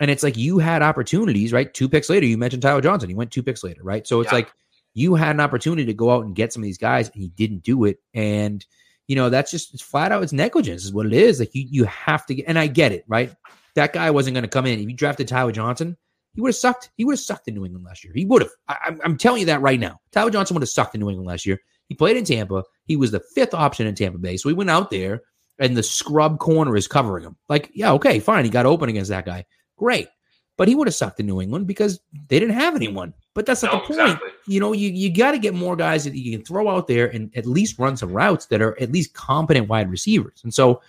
[0.00, 1.72] And it's like you had opportunities, right?
[1.72, 3.08] Two picks later, you mentioned Tyler Johnson.
[3.08, 4.06] He went two picks later, right?
[4.06, 4.36] So it's Yeah.
[4.36, 4.52] like
[4.94, 7.28] you had an opportunity to go out and get some of these guys and he
[7.28, 7.98] didn't do it.
[8.14, 8.64] And
[9.08, 11.38] you know, that's just it's flat out it's negligence, is what it is.
[11.38, 13.32] Like you you have to get and I get it, right?
[13.74, 14.80] That guy wasn't going to come in.
[14.80, 15.96] If you drafted Tyler Johnson,
[16.34, 16.90] he would have sucked.
[16.96, 18.12] He would have sucked in New England last year.
[18.14, 18.50] He would have.
[18.68, 20.00] I'm, I'm telling you that right now.
[20.12, 21.60] Tyler Johnson would have sucked in New England last year.
[21.88, 22.64] He played in Tampa.
[22.86, 24.36] He was the fifth option in Tampa Bay.
[24.36, 25.22] So he went out there,
[25.58, 27.36] and the scrub corner is covering him.
[27.48, 28.44] Like, yeah, okay, fine.
[28.44, 29.44] He got open against that guy.
[29.76, 30.08] Great.
[30.56, 33.12] But he would have sucked in New England because they didn't have anyone.
[33.34, 34.00] But that's not No, the point.
[34.00, 34.30] exactly.
[34.46, 37.08] You know, you, you got to get more guys that you can throw out there
[37.08, 40.40] and at least run some routes that are at least competent wide receivers.
[40.44, 40.80] And so,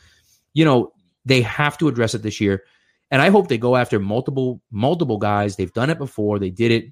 [0.54, 0.94] you know,
[1.26, 2.64] they have to address it this year.
[3.12, 5.56] And I hope they go after multiple multiple guys.
[5.58, 6.40] They've done it before.
[6.40, 6.86] They did it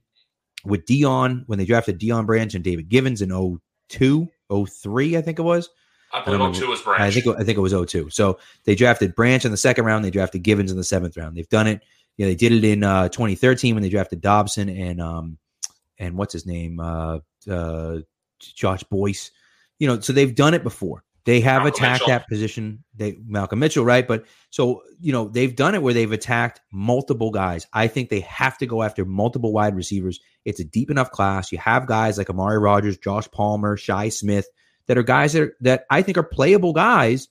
[0.65, 3.29] with Deion when they drafted Deion Branch and David Givens in
[3.89, 4.27] 02,
[4.67, 5.69] 03, I think it was.
[6.21, 6.59] I don't believe know.
[6.59, 7.01] 02 was Branch.
[7.01, 8.09] I think it- I think it was 02.
[8.09, 10.03] So they drafted Branch in the second round.
[10.05, 11.35] They drafted Givens in the seventh round.
[11.37, 11.81] They've done it.
[12.17, 15.37] Yeah, they did it in uh, 2013 when they drafted Dobson and um
[15.99, 17.99] and what's his name uh, uh,
[18.39, 19.31] Josh Boyce.
[19.79, 21.03] You know, so they've done it before.
[21.25, 22.07] They have Malcolm attacked Mitchell.
[22.07, 22.83] that position.
[22.95, 24.07] They Malcolm Mitchell, right?
[24.07, 27.65] But so you know they've done it where they've attacked multiple guys.
[27.73, 30.19] I think they have to go after multiple wide receivers.
[30.45, 31.51] It's a deep enough class.
[31.51, 34.47] You have guys like Amari Rodgers, Josh Palmer, Shi Smith
[34.87, 37.27] that are guys that are, that I think are playable guys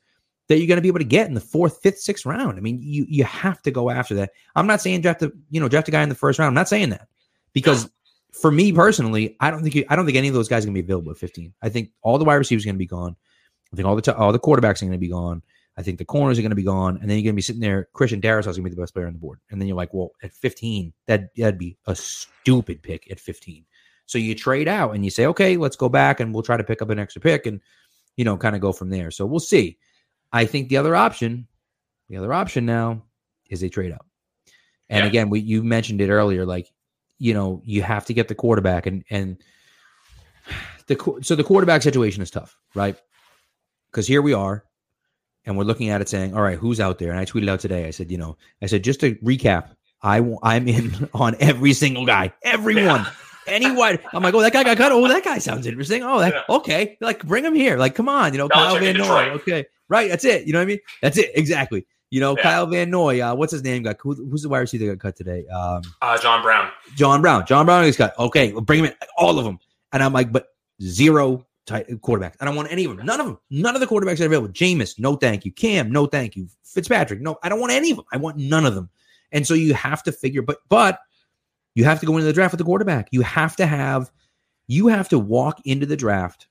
[0.49, 2.59] that you're going to be able to get in the fourth, fifth, sixth round.
[2.59, 4.31] I mean, you you have to go after that.
[4.55, 6.49] I'm not saying draft a you know draft a guy in the first round.
[6.49, 7.09] I'm not saying that
[7.53, 7.89] because
[8.33, 10.67] for me personally, I don't think you, I don't think any of those guys are
[10.67, 11.55] going to be available at 15.
[11.63, 13.17] I think all the wide receivers are going to be gone.
[13.73, 15.43] I think all the t- all the quarterbacks are going to be gone.
[15.77, 17.43] I think the corners are going to be gone, and then you're going to be
[17.43, 17.89] sitting there.
[17.95, 19.77] Christian Darrisaw is going to be the best player on the board, and then you're
[19.77, 23.65] like, well, at 15, that that'd be a stupid pick at 15.
[24.07, 26.65] So you trade out and you say, okay, let's go back and we'll try to
[26.65, 27.61] pick up an extra pick and
[28.17, 29.11] you know kind of go from there.
[29.11, 29.79] So we'll see.
[30.33, 31.47] I think the other option,
[32.09, 33.03] the other option now
[33.49, 34.07] is a trade up.
[34.89, 35.07] And Yeah.
[35.09, 36.71] again, we you mentioned it earlier, like
[37.19, 39.39] you know you have to get the quarterback and and
[40.87, 42.97] the so the quarterback situation is tough, right?
[43.91, 44.65] Because here we are,
[45.47, 47.11] and we're looking at it saying, all right, who's out there?
[47.11, 47.87] And I tweeted out today.
[47.87, 49.69] I said, you know, I said just to recap,
[50.03, 53.01] I I'm in on every single guy, everyone.
[53.03, 53.11] Yeah.
[53.47, 54.93] Anyone, I'm like, oh, that guy got cut.
[54.93, 56.03] Oh, that guy sounds interesting.
[56.03, 56.57] Oh, that, Yeah.
[56.57, 56.97] okay.
[57.01, 57.77] Like, bring him here.
[57.79, 59.31] Like, come on, you know, Kyle Belichick Van Noy.
[59.35, 60.09] Okay, right.
[60.09, 60.47] That's it.
[60.47, 60.79] You know what I mean?
[61.03, 61.31] That's it.
[61.35, 61.87] Exactly.
[62.11, 62.43] You know, Yeah.
[62.43, 63.21] Kyle Van Noy.
[63.21, 63.83] Uh, what's his name?
[63.83, 65.47] Got who, who's the wide receiver that got cut today?
[65.49, 66.71] Um, Uh, John Brown.
[66.97, 67.45] John Brown.
[67.47, 68.19] John Brown is cut.
[68.19, 68.95] Okay, well, bring him in.
[69.19, 69.59] All of them.
[69.93, 70.49] And I'm like, but
[70.83, 72.35] zero tight quarterbacks.
[72.41, 73.05] I don't want any of them.
[73.07, 73.39] None of them.
[73.51, 74.49] None of the quarterbacks are available.
[74.49, 75.53] Jameis, no thank you.
[75.53, 76.47] Cam, no thank you.
[76.63, 77.39] Fitzpatrick, no.
[77.43, 78.07] I don't want any of them.
[78.13, 78.91] I want none of them.
[79.33, 81.01] And so you have to figure, but but
[81.75, 83.09] you have to go into the draft with the quarterback.
[83.11, 84.11] You have to have,
[84.67, 86.47] you have to walk into the draft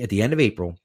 [0.00, 0.78] at the end of April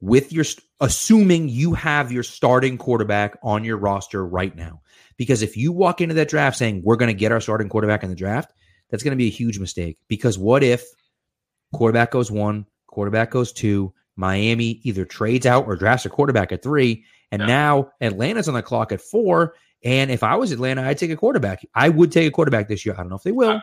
[0.00, 0.44] with your
[0.80, 4.80] assuming you have your starting quarterback on your roster right now.
[5.16, 8.02] Because if you walk into that draft saying we're going to get our starting quarterback
[8.02, 8.52] in the draft,
[8.90, 9.98] that's going to be a huge mistake.
[10.08, 10.84] Because what if
[11.72, 16.62] quarterback goes one, quarterback goes two, Miami either trades out or drafts a quarterback at
[16.62, 17.46] three, and Yeah.
[17.46, 19.54] now Atlanta's on the clock at four.
[19.84, 21.64] And if I was Atlanta, I'd take a quarterback.
[21.74, 22.94] I would take a quarterback this year.
[22.94, 23.60] I don't know if they will,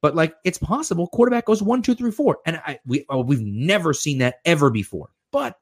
[0.00, 1.06] but like it's possible.
[1.08, 4.70] Quarterback goes one, two, three, four, and I we oh, we've never seen that ever
[4.70, 5.10] before.
[5.30, 5.56] But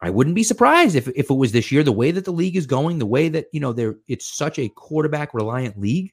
[0.00, 1.82] I wouldn't be surprised if if it was this year.
[1.82, 4.58] The way that the league is going, the way that you know there, it's such
[4.58, 6.12] a quarterback reliant league.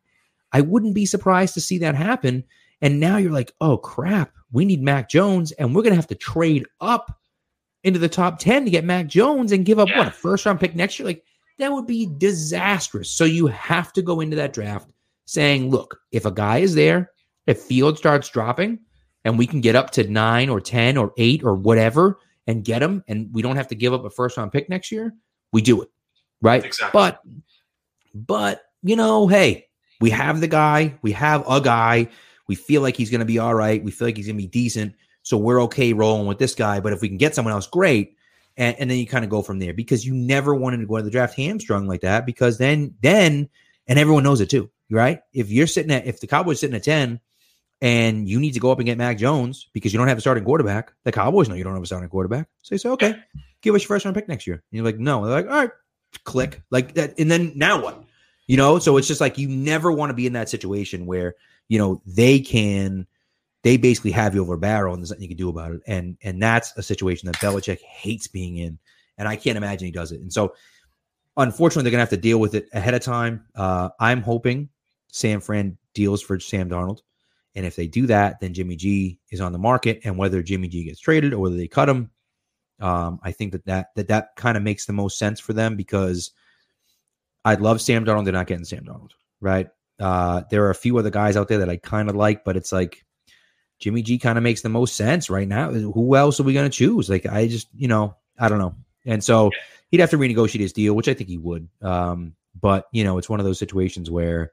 [0.52, 2.44] I wouldn't be surprised to see that happen.
[2.82, 6.16] And now you're like, oh crap, we need Mac Jones, and we're gonna have to
[6.16, 7.20] trade up
[7.84, 10.00] into the top ten to get Mac Jones and give up Yeah.
[10.00, 11.06] what a first round pick next year.
[11.06, 11.24] Like
[11.60, 13.10] that would be disastrous.
[13.12, 14.90] So you have to go into that draft
[15.26, 17.12] saying, look, if a guy is there,
[17.48, 18.80] if Field starts dropping,
[19.26, 22.84] and we can get up to nine or ten or eight or whatever and get
[22.84, 25.14] him, and we don't have to give up a first round pick next year,
[25.54, 25.90] we do it,
[26.42, 26.66] right?
[26.66, 26.98] Exactly.
[26.98, 27.22] But,
[28.14, 29.68] but you know, hey,
[30.02, 32.10] we have the guy, we have a guy,
[32.48, 34.44] we feel like he's going to be all right, we feel like he's going to
[34.44, 36.82] be decent, so we're okay rolling with this guy.
[36.82, 38.18] But if we can get someone else, great.
[38.56, 40.98] And, and then you kind of go from there because you never wanted to go
[40.98, 43.50] to the draft hamstrung like that because then then
[43.88, 45.22] and everyone knows it too, right?
[45.34, 47.20] If you're sitting at if the Cowboys sitting at ten
[47.82, 50.22] and you need to go up and get Mac Jones because you don't have a
[50.22, 52.48] starting quarterback, the Cowboys know you don't have a starting quarterback.
[52.62, 53.16] So you say, okay,
[53.62, 54.56] give us your first round pick next year.
[54.56, 55.26] And you're like, no.
[55.26, 55.72] They're like, all right,
[56.24, 56.62] click.
[56.70, 57.20] Like that.
[57.20, 58.04] And then now what?
[58.46, 61.36] You know, so it's just like you never want to be in that situation where,
[61.70, 63.08] you know, they can
[63.64, 65.82] they basically have you over a barrel and there's nothing you can do about it.
[65.88, 68.78] And and that's a situation that Belichick hates being in.
[69.18, 70.22] And I can't imagine he does it.
[70.22, 70.54] And so
[71.38, 73.46] unfortunately they're gonna have to deal with it ahead of time.
[73.56, 74.70] Uh I'm hoping
[75.12, 77.00] San Fran deals for Sam Darnold.
[77.56, 80.02] And if they do that, then Jimmy G is on the market.
[80.04, 82.10] And whether Jimmy G gets traded or whether they cut him,
[82.80, 85.78] um, I think that that that, that kind of makes the most sense for them
[85.78, 86.32] because
[87.46, 88.26] I'd love Sam Darnold.
[88.26, 89.68] They're not getting Sam Darnold, right?
[90.00, 92.58] Uh, there are a few other guys out there that I kind of like, but
[92.58, 93.06] it's like
[93.80, 95.72] Jimmy G kind of makes the most sense right now.
[95.72, 97.10] Who else are we going to choose?
[97.10, 98.76] Like, I just, you know, I don't know.
[99.06, 99.52] And so
[99.92, 101.68] he'd have to renegotiate his deal, which I think he would.
[101.82, 104.52] Um, but you know, it's one of those situations where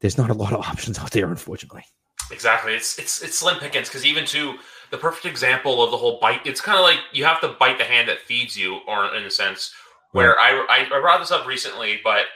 [0.00, 1.84] there's not a lot of options out there, unfortunately.
[2.30, 2.74] Exactly.
[2.74, 4.56] It's it's it's slim pickings because even to
[4.90, 7.78] the perfect example of the whole bite, it's kind of like you have to bite
[7.78, 9.72] the hand that feeds you, or in a sense,
[10.12, 12.26] where I, I I brought this up recently, but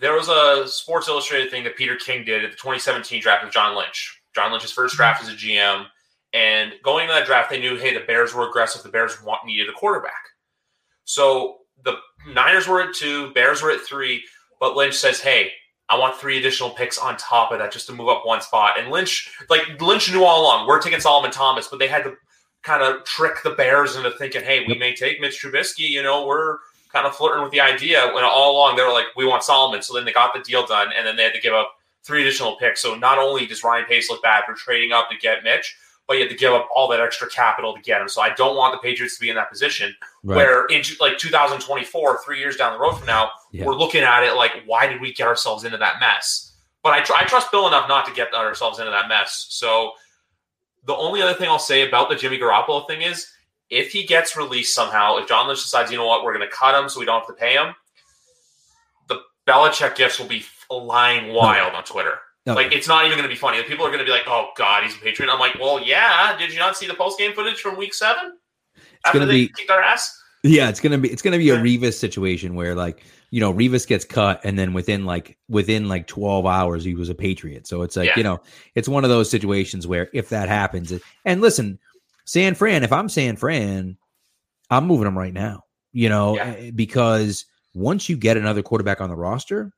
[0.00, 3.52] there was a Sports Illustrated thing that Peter King did at the 2017 draft with
[3.52, 4.17] John Lynch.
[4.38, 5.26] John Lynch's first draft mhm.
[5.26, 5.86] as a GM,
[6.32, 8.82] and going into that draft, they knew, hey, the Bears were aggressive.
[8.82, 10.12] The Bears want, needed a quarterback.
[11.04, 11.96] So the
[12.32, 14.22] Niners were at two, Bears were at three,
[14.60, 15.50] but Lynch says, hey,
[15.88, 18.78] I want three additional picks on top of that just to move up one spot.
[18.78, 22.14] And Lynch, like Lynch knew all along, we're taking Solomon Thomas, but they had to
[22.62, 25.88] kind of trick the Bears into thinking, hey, we may take Mitch Trubisky.
[25.88, 26.58] You know, we're
[26.92, 29.80] kind of flirting with the idea when all along they were like, we want Solomon.
[29.80, 31.77] So then they got the deal done, and then they had to give up
[32.08, 32.80] three additional picks.
[32.82, 35.76] So not only does Ryan Pace look bad for trading up to get Mitch,
[36.08, 38.08] but you had to give up all that extra capital to get him.
[38.08, 42.20] So I don't want the Patriots to be in that position where in like 2024,
[42.24, 43.66] three years down the road from now, Yeah.
[43.66, 46.54] we're looking at it like, why did we get ourselves into that mess?
[46.82, 49.46] But I, tr- I trust Bill enough not to get ourselves into that mess.
[49.50, 49.92] So
[50.86, 53.30] the only other thing I'll say about the Jimmy Garoppolo thing is
[53.68, 56.54] if he gets released somehow, if John Lynch decides, you know what, we're going to
[56.56, 57.74] cut him so we don't have to pay him,
[59.08, 62.18] the Belichick gifts will be flying wild on Twitter.
[62.46, 62.54] No.
[62.54, 63.62] Like it's not even going to be funny.
[63.64, 66.36] People are going to be like, "Oh God, he's a Patriot." I'm like, "Well, yeah.
[66.38, 68.38] Did you not see the post game footage from Week Seven?
[69.04, 71.56] After gonna they be- kicked our ass." Yeah, it's gonna be it's gonna be a.
[71.58, 76.06] Revis situation where like you know Revis gets cut and then within like within like
[76.06, 77.66] twelve hours he was a Patriot.
[77.66, 78.16] So it's like Yeah.
[78.16, 78.40] you know
[78.76, 80.92] it's one of those situations where if that happens
[81.24, 81.78] and listen,
[82.24, 83.96] San Fran, if I'm San Fran,
[84.70, 85.64] I'm moving him right now.
[85.92, 86.54] You know Yeah.
[86.56, 89.72] eh, because once you get another quarterback on the roster,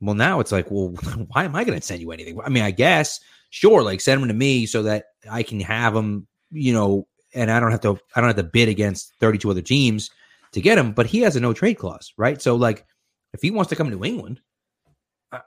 [0.00, 0.88] well now it's like well
[1.28, 2.38] why am I going to send you anything?
[2.44, 5.94] I mean I guess sure like send them to me so that I can have
[5.94, 9.50] them, you know and I don't have to I don't have to bid against 32
[9.50, 10.10] other teams
[10.52, 12.40] to get him, but he has a no trade clause, right?
[12.42, 12.84] So like
[13.32, 14.40] if he wants to come to New England,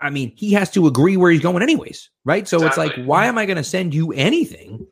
[0.01, 2.47] I- mean, he has to agree where he's going anyways, right?
[2.47, 4.87] So it's like, why am I going to send you anything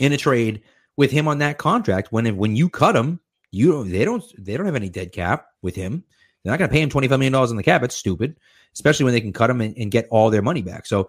[0.00, 0.62] in a trade
[0.96, 3.20] with him on that contract when when you cut him,
[3.50, 6.02] you don't they don't they don't have any dead cap with him.
[6.42, 7.82] They're not going to pay him twenty five million dollars in the cap.
[7.82, 8.36] It's stupid,
[8.76, 10.84] especially when they can cut them and, and get all their money back.
[10.84, 11.08] So,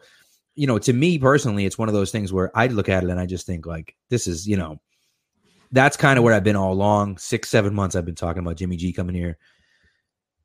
[0.55, 3.09] you know, to me personally, it's one of those things where I look at it
[3.09, 4.79] and I just think like this is you know,
[5.73, 7.17] that's kind of where I've been all along.
[7.17, 9.37] Six seven months I've been talking about Jimmy G coming here.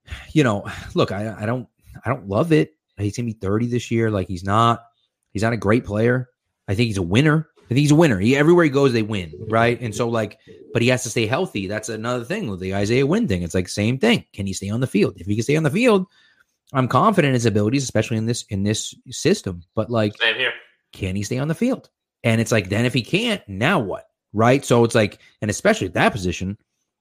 [0.32, 1.68] You know, look, I I don't
[2.04, 2.74] I don't love it.
[2.98, 4.11] He's gonna be thirty this year.
[4.11, 4.85] Like he's not
[5.30, 6.28] he's not a great player.
[6.66, 7.48] I think he's a winner.
[7.64, 8.18] I think he's a winner.
[8.18, 9.80] He everywhere he goes, they win, right?
[9.80, 10.38] And so, like,
[10.72, 11.68] but he has to stay healthy.
[11.68, 13.42] That's another thing with the Isaiah Wynn thing.
[13.42, 14.24] It's like same thing.
[14.32, 15.14] Can he stay on the field?
[15.16, 16.06] If he can stay on the field,
[16.72, 19.62] I'm confident in his abilities, especially in this in this system.
[19.74, 20.52] But like, Same here.
[20.92, 21.90] can he stay on the field?
[22.24, 24.06] And it's like, then if he can't, now what?
[24.32, 24.64] Right?
[24.64, 26.56] So it's like, and especially at that position,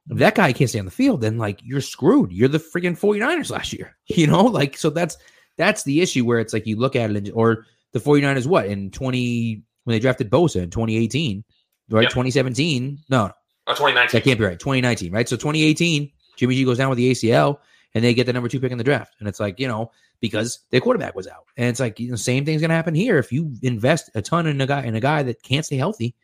[0.09, 2.31] if that guy can't stay on the field, then like you're screwed.
[2.33, 3.95] You're the freaking 49ers last year.
[4.07, 5.15] You know, like so that's
[5.57, 8.65] that's the issue where it's like you look at it and, or the 49ers what
[8.65, 11.43] in 20 when they drafted Bosa in 2018,
[11.89, 12.01] right?
[12.03, 12.09] Yep.
[12.11, 12.99] 2017.
[13.09, 13.31] No,
[13.67, 14.17] Oh, 2019.
[14.17, 14.59] that can't be right.
[14.59, 15.29] 2019, right?
[15.29, 17.59] So 2018, Jimmy G goes down with the ACL
[17.93, 19.15] and they get the number two pick in the draft.
[19.19, 21.45] And it's like, you know, because their quarterback was out.
[21.57, 23.17] And it's like, you know, same thing's gonna happen here.
[23.17, 26.15] If you invest a ton in a guy in a guy that can't stay healthy,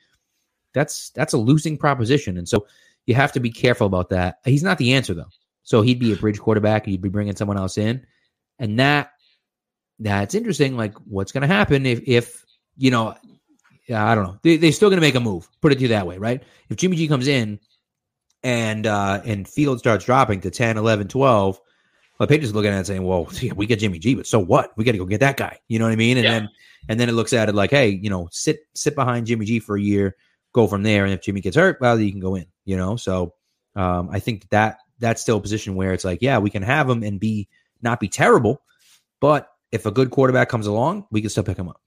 [0.73, 2.37] that's that's a losing proposition.
[2.37, 2.67] And so
[3.05, 4.39] you have to be careful about that.
[4.45, 5.29] He's not the answer though.
[5.63, 8.05] So he'd be a bridge quarterback, he'd be bringing someone else in.
[8.59, 9.11] And that
[9.99, 10.77] that's interesting.
[10.77, 12.45] Like, what's gonna happen if if
[12.77, 13.15] you know
[13.93, 14.37] I don't know.
[14.41, 15.49] They, they're still going to make a move.
[15.61, 16.43] Put it to you that way, right?
[16.69, 17.59] If Jimmy G comes in
[18.43, 21.59] and uh and Field starts dropping to 10, 11, 12,
[22.19, 24.71] well, Patriots looking at it saying, "Well, yeah, we get Jimmy G, but so what?
[24.75, 26.17] We got to go get that guy." You know what I mean?
[26.17, 26.31] And Yeah.
[26.31, 26.49] then
[26.89, 29.59] and then it looks at it like, "Hey, you know, sit sit behind Jimmy G
[29.59, 30.15] for a year,
[30.53, 32.95] go from there, and if Jimmy gets hurt, well, you can go in." You know,
[32.95, 33.33] so
[33.75, 36.89] um, I think that that's still a position where it's like, yeah, we can have
[36.89, 37.47] him and be
[37.81, 38.61] not be terrible,
[39.19, 41.81] but if a good quarterback comes along, we can still pick him up.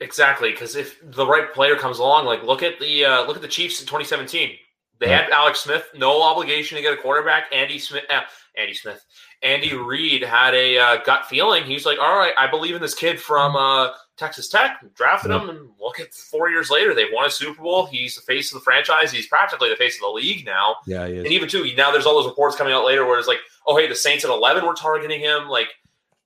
[0.00, 3.42] Exactly, because if the right player comes along, like look at the uh, look at
[3.42, 4.56] the Chiefs in 2017.
[5.02, 5.22] They Right.
[5.24, 7.46] had Alex Smith, no obligation to get a quarterback.
[7.52, 8.20] Andy Smith, uh,
[8.56, 9.04] Andy Smith,
[9.42, 11.64] Andy Reid had a uh, gut feeling.
[11.64, 15.48] He's like, "All right, I believe in this kid from uh, Texas Tech." Drafted him,
[15.48, 17.86] and look at four years later, they've won a Super Bowl.
[17.86, 19.10] He's the face of the franchise.
[19.10, 20.76] He's practically the face of the league now.
[20.86, 23.40] Yeah, And even too, now there's all those reports coming out later where it's like,
[23.66, 25.68] "Oh, hey, the Saints at 11 were targeting him." Like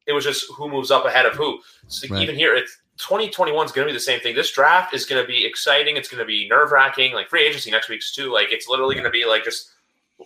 [0.06, 1.60] it was just who moves up ahead of who.
[1.88, 2.22] So Right.
[2.22, 4.34] even here, it's 2021 is going to be the same thing.
[4.34, 5.96] This draft is going to be exciting.
[5.96, 7.12] It's going to be nerve wracking.
[7.12, 8.32] Like free agency next week's too.
[8.32, 9.70] Like it's literally going to be like just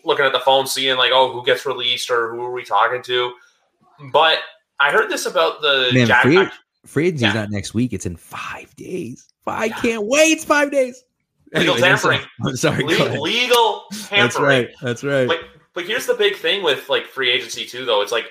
[0.04, 3.02] looking at the phone, seeing like, oh, who gets released or who are we talking
[3.02, 3.32] to.
[4.12, 4.38] But
[4.78, 6.22] I heard this about the Man, Jack.
[6.22, 6.46] free,
[6.86, 7.40] free agency's Yeah.
[7.40, 7.92] not next week.
[7.92, 9.26] It's in five days.
[9.46, 10.30] I can't wait.
[10.32, 11.02] It's five days.
[11.52, 12.20] Legal Anyways, tampering.
[12.46, 12.84] I'm sorry.
[12.84, 14.20] go legal, tampering.
[14.20, 14.68] That's right.
[14.80, 15.26] That's right.
[15.26, 15.40] But
[15.74, 18.00] but here's the big thing with like free agency too, though.
[18.00, 18.26] It's like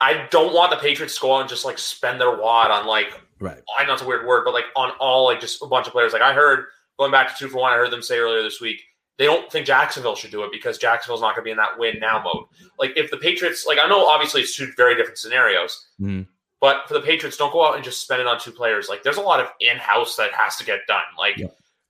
[0.00, 2.86] I don't want the Patriots to go out and just like spend their wad on
[2.86, 3.60] like right.
[3.78, 5.92] I know it's a weird word, but like on all like just a bunch of
[5.92, 6.12] players.
[6.12, 6.66] Like I heard
[6.98, 8.82] going back to two for one, I heard them say earlier this week
[9.18, 11.78] they don't think Jacksonville should do it because Jacksonville's not going to be in that
[11.78, 12.46] win now mode.
[12.78, 16.26] Like if the Patriots, like I know obviously it's two very different scenarios, Mhm.
[16.58, 18.88] but for the Patriots, don't go out and just spend it on two players.
[18.88, 21.02] Like there's a lot of in house that has to get done.
[21.18, 21.48] Like Yeah.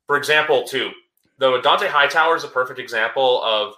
[0.08, 0.90] for example, too,
[1.38, 3.74] the Dont'a Hightower is a perfect example of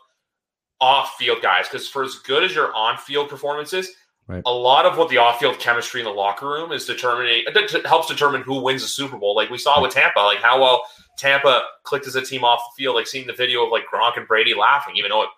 [0.80, 3.94] off field guys because for as good as your on field performances,
[4.28, 4.42] Right.
[4.46, 7.87] a lot of what the off field chemistry in the locker room is determining it
[7.87, 9.35] helps determine who wins the Super Bowl.
[9.35, 10.85] Like we saw with Tampa, like how well
[11.18, 12.94] Tampa clicked as a team off the field.
[12.94, 15.28] Like seeing the video of like Gronk and Brady laughing, even though it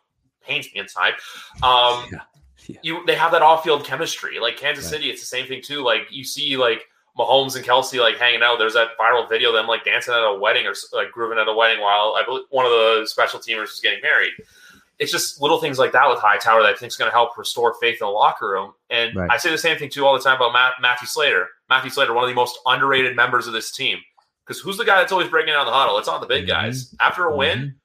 [0.47, 1.15] pains me inside.
[1.63, 2.21] Um, Yeah.
[2.67, 2.79] Yeah.
[2.83, 4.39] You they have that off field chemistry.
[4.39, 4.93] Like Kansas Right.
[4.93, 5.83] City, it's the same thing too.
[5.83, 6.85] Like you see like
[7.19, 8.59] Mahomes and Kelce like hanging out.
[8.59, 11.47] There's that viral video of them like dancing at a wedding or like grooving at
[11.49, 14.33] a wedding while I believe one of the special teamers is getting married.
[15.05, 17.39] It's just little things like that with Hightower that I think is going to help
[17.39, 18.73] restore faith in the locker room.
[18.91, 19.31] And Right.
[19.31, 21.47] I say the same thing too all the time about Matt, Matthew Slater.
[21.71, 23.99] Matthew Slater, one of the most underrated members of this team.
[24.47, 25.97] Because who's the guy that's always breaking down the huddle?
[25.99, 26.49] It's not the big Mhm.
[26.49, 26.95] guys.
[27.01, 27.77] After a win,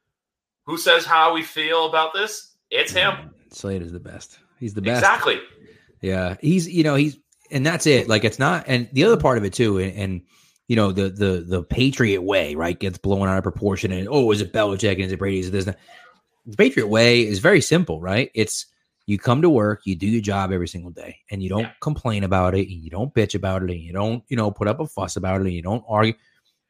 [0.65, 2.55] who says how we feel about this?
[2.69, 3.12] It's him.
[3.12, 3.29] Mhm.
[3.53, 4.38] Slade is the best.
[4.60, 4.99] He's the best.
[4.99, 5.39] Exactly.
[6.01, 7.17] Yeah, he's you know he's
[7.51, 8.08] and that's it.
[8.08, 10.21] Like it's not, and the other part of it too, and, and
[10.67, 13.91] you know the the the Patriot way, right, gets blown out of proportion.
[13.91, 15.39] And oh, is it Belichick and is it Brady?
[15.39, 15.65] Is it this?
[15.67, 15.75] and?
[16.49, 18.31] The Patriot way is very simple, right?
[18.33, 18.65] It's
[19.05, 21.71] you come to work, you do your job every single day, and you don't Yeah.
[21.81, 24.67] complain about it, and you don't bitch about it, and you don't you know put
[24.67, 26.13] up a fuss about it, and you don't argue.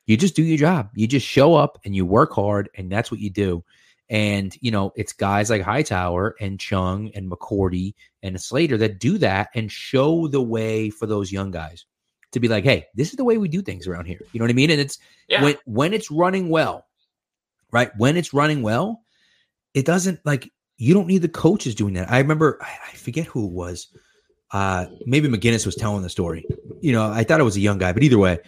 [0.05, 0.89] You just do your job.
[0.95, 3.63] You just show up and you work hard, and that's what you do.
[4.09, 9.17] And you know, it's guys like Hightower and Chung and McCourty and Slater that do
[9.19, 11.86] that and show the way for those young guys
[12.32, 14.19] to be like, hey, this is the way we do things around here.
[14.32, 14.71] You know what I mean?
[14.71, 15.43] And it's Yeah.
[15.43, 16.86] when when it's running well,
[17.71, 17.91] right?
[17.97, 19.03] When it's running well,
[19.74, 22.09] it doesn't like you don't need the coaches doing that.
[22.11, 23.88] I remember I, I forget who it was.
[24.51, 26.45] uh, maybe McGinest was telling the story.
[26.82, 28.39] You know, I thought it was a young guy, but either way,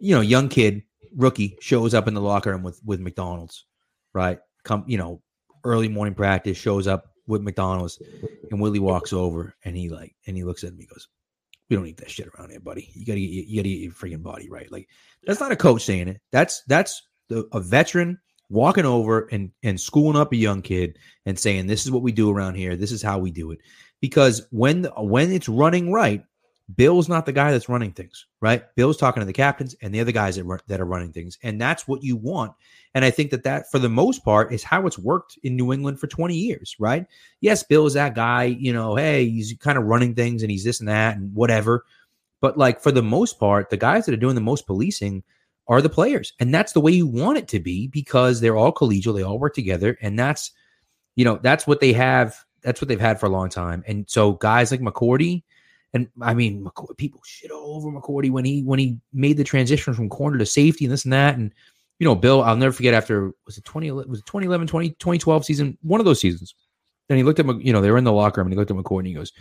[0.00, 0.82] you know, young kid,
[1.16, 3.64] rookie shows up in the locker room with with McDonald's,
[4.12, 4.38] right?
[4.64, 5.22] Come, you know,
[5.64, 8.00] early morning practice shows up with McDonald's,
[8.50, 11.08] and Willie walks over and he like and he looks at me, goes,
[11.70, 12.90] "We don't eat that shit around here, buddy.
[12.94, 14.88] You gotta get, you gotta get your freaking body right." Like
[15.24, 16.20] that's not a coach saying it.
[16.30, 18.18] That's that's the, a veteran
[18.50, 22.12] walking over and and schooling up a young kid and saying, "This is what we
[22.12, 22.76] do around here.
[22.76, 23.60] This is how we do it."
[24.00, 26.24] Because when when it's running right,
[26.74, 28.62] Bill's not the guy that's running things, right?
[28.76, 31.38] Bill's talking to the captains and the other guys that, run, that are running things,
[31.42, 32.52] and that's what you want.
[32.94, 35.72] And I think that that, for the most part, is how it's worked in New
[35.72, 37.06] England for 20 years, right?
[37.40, 40.64] Yes, Bill is that guy, you know, hey, he's kind of running things and he's
[40.64, 41.84] this and that and whatever.
[42.40, 45.22] But like for the most part, the guys that are doing the most policing
[45.68, 48.72] are the players, and that's the way you want it to be because they're all
[48.72, 50.52] collegial, they all work together, and that's,
[51.16, 52.36] you know, that's what they have.
[52.62, 53.84] That's what they've had for a long time.
[53.86, 55.42] And so guys like McCourty,–
[55.94, 59.44] and I mean, McCoy, people shit all over McCourty when he when he made the
[59.44, 61.36] transition from corner to safety and this and that.
[61.36, 61.52] And
[61.98, 65.44] you know, Bill, I'll never forget after was it 20 was it 2011, 20, 2012
[65.44, 66.54] season, one of those seasons.
[67.08, 68.70] And he looked at you know, they were in the locker room and he looked
[68.70, 69.32] at McCoy and he goes,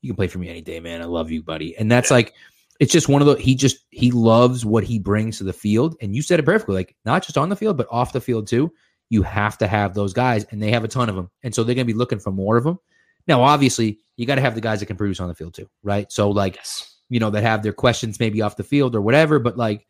[0.00, 1.02] You can play for me any day, man.
[1.02, 1.76] I love you, buddy.
[1.76, 2.34] And that's like
[2.80, 5.96] it's just one of the he just he loves what he brings to the field.
[6.00, 8.46] And you said it perfectly, like not just on the field, but off the field
[8.46, 8.72] too.
[9.08, 11.30] You have to have those guys, and they have a ton of them.
[11.42, 12.78] And so they're gonna be looking for more of them.
[13.26, 15.68] Now, obviously, you got to have the guys that can produce on the field too,
[15.82, 16.10] right?
[16.12, 16.96] So, like, yes.
[17.08, 19.86] you know, that have their questions maybe off the field or whatever, but like,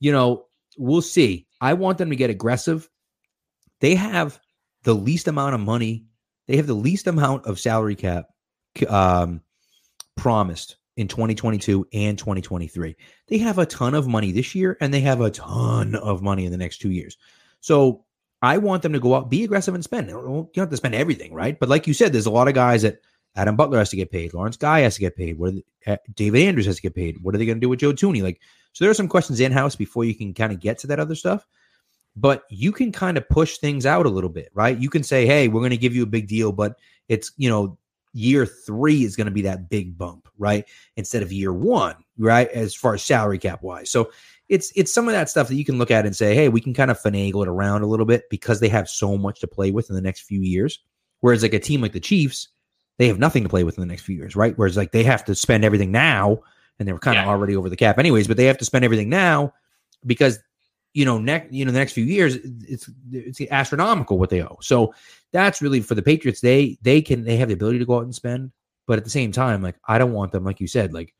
[0.00, 0.46] you know,
[0.78, 1.46] we'll see.
[1.60, 2.88] I want them to get aggressive.
[3.80, 4.40] They have
[4.84, 6.06] the least amount of money.
[6.46, 8.30] They have the least amount of salary cap
[8.88, 9.42] um,
[10.16, 12.96] promised in 2022 and 2023.
[13.28, 16.44] They have a ton of money this year and they have a ton of money
[16.44, 17.16] in the next two years.
[17.60, 18.04] So
[18.42, 20.08] I want them to go out, be aggressive and spend.
[20.08, 21.58] You don't have to spend everything, right?
[21.58, 22.98] But like you said, there's a lot of guys that
[23.36, 25.54] Adam Butler has to get paid, Lawrence Guy has to get paid, what
[25.86, 27.22] uh, David Andrews has to get paid.
[27.22, 28.22] What are they going to do with Joe Thuney?
[28.22, 28.40] Like,
[28.72, 30.98] so there are some questions in house before you can kind of get to that
[30.98, 31.46] other stuff.
[32.16, 34.76] But you can kind of push things out a little bit, right?
[34.76, 36.76] You can say, hey, we're going to give you a big deal, but
[37.06, 37.78] it's, you know,
[38.12, 40.64] year three is going to be that big bump, right?
[40.96, 42.48] Instead of year one, right?
[42.50, 43.90] As far as salary cap wise.
[43.90, 44.10] So
[44.48, 46.60] it's it's some of that stuff that you can look at and say, hey, we
[46.60, 49.46] can kind of finagle it around a little bit because they have so much to
[49.46, 50.78] play with in the next few years.
[51.20, 52.48] Whereas like a team like the Chiefs,
[52.96, 54.56] they have nothing to play with in the next few years, right?
[54.56, 56.38] Whereas like they have to spend everything now,
[56.78, 58.84] and they were kind of already over the cap anyways, but they have to spend
[58.84, 59.52] everything now
[60.06, 60.38] because
[60.98, 64.58] you know next you know the next few years it's it's astronomical what they owe.
[64.60, 64.92] So
[65.30, 66.40] that's really for the Patriots.
[66.40, 68.50] They they can they have the ability to go out and spend,
[68.84, 71.14] but at the same time, like I don't want them, like you said, like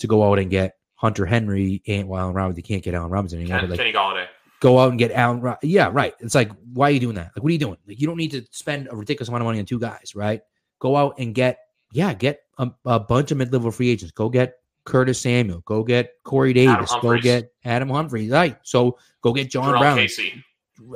[0.00, 2.58] to go out and get Hunter Henry and well, Allen Robinson.
[2.58, 3.60] You can't get Allen Robinson anymore.
[3.62, 4.26] But like, Kenny Golladay.
[4.60, 5.56] Go out and get Allen.
[5.62, 6.12] Yeah, right.
[6.20, 7.30] It's like, why are you doing that?
[7.34, 7.78] Like, what are you doing?
[7.86, 10.42] Like, you don't need to spend a ridiculous amount of money on two guys, right?
[10.80, 11.60] Go out and get,
[11.92, 14.12] yeah, get a, a bunch of mid-level free agents.
[14.12, 15.60] Go get Curtis Samuel.
[15.64, 16.92] Go get Corey Davis.
[17.00, 18.30] Go get Adam Humphries.
[18.30, 18.58] Right.
[18.62, 19.96] So go get John Jerome Brown.
[19.96, 20.44] Casey.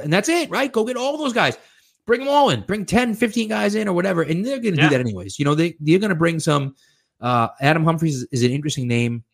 [0.03, 0.71] And that's it, right?
[0.71, 1.57] Go get all those guys.
[2.07, 2.63] Bring them all in.
[2.63, 4.23] Bring 10, 15 guys in or whatever.
[4.23, 4.89] And they're going to yeah.
[4.89, 5.39] do that anyways.
[5.39, 6.75] You know, they, they're going to bring some.
[7.21, 9.25] Uh, Adam Humphries is, is an interesting name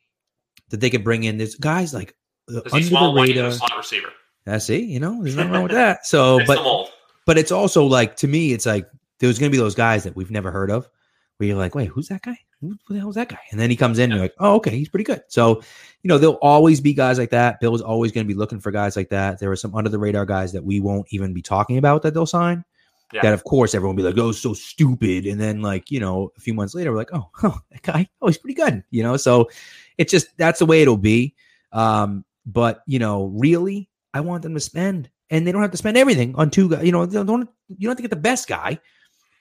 [0.71, 1.39] that they could bring in.
[1.39, 2.17] There's guys like
[2.49, 4.09] uh, under the radar slot receiver.
[4.47, 4.85] I see.
[4.85, 6.07] You know, there's nothing wrong with that.
[6.07, 6.91] So, but
[7.27, 8.89] but it's also like to me, it's like
[9.19, 10.89] there's going to be those guys that we've never heard of.
[11.37, 12.39] Where you're like, wait, who's that guy?
[12.71, 13.41] Who, the hell is that guy?
[13.51, 14.15] And then he comes in, yeah.
[14.15, 15.23] and you're like, oh, okay, he's pretty good.
[15.29, 15.63] So,
[16.03, 17.61] you know, there'll always be guys like that.
[17.61, 19.41] Bill's always going to be looking for guys like that.
[19.41, 22.15] There are some under the radar guys that we won't even be talking about that
[22.15, 22.65] they'll sign.
[23.13, 23.23] Yeah.
[23.23, 25.27] That of course everyone will be like, oh, so stupid.
[25.27, 28.09] And then like, you know, a few months later, we're like, oh, oh, that guy,
[28.21, 28.83] oh, he's pretty good.
[28.91, 29.51] You know, so
[29.99, 31.35] it's just that's the way it'll be.
[31.73, 35.77] Um, but you know, really, I want them to spend, and they don't have to
[35.77, 36.85] spend everything on two guys.
[36.85, 38.79] You know, don't you don't have to get the best guy,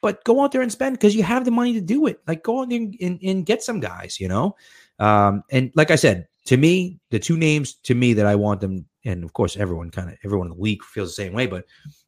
[0.04, 2.20] but go out there and spend because you have the money to do it.
[2.28, 4.20] Like go out there and, and, and get some guys.
[4.20, 4.56] You know,
[5.00, 8.60] um, and like I said, to me, the two names to me that I want
[8.60, 11.48] them, and of course, everyone kind of everyone in the league feels the same way,
[11.48, 11.66] but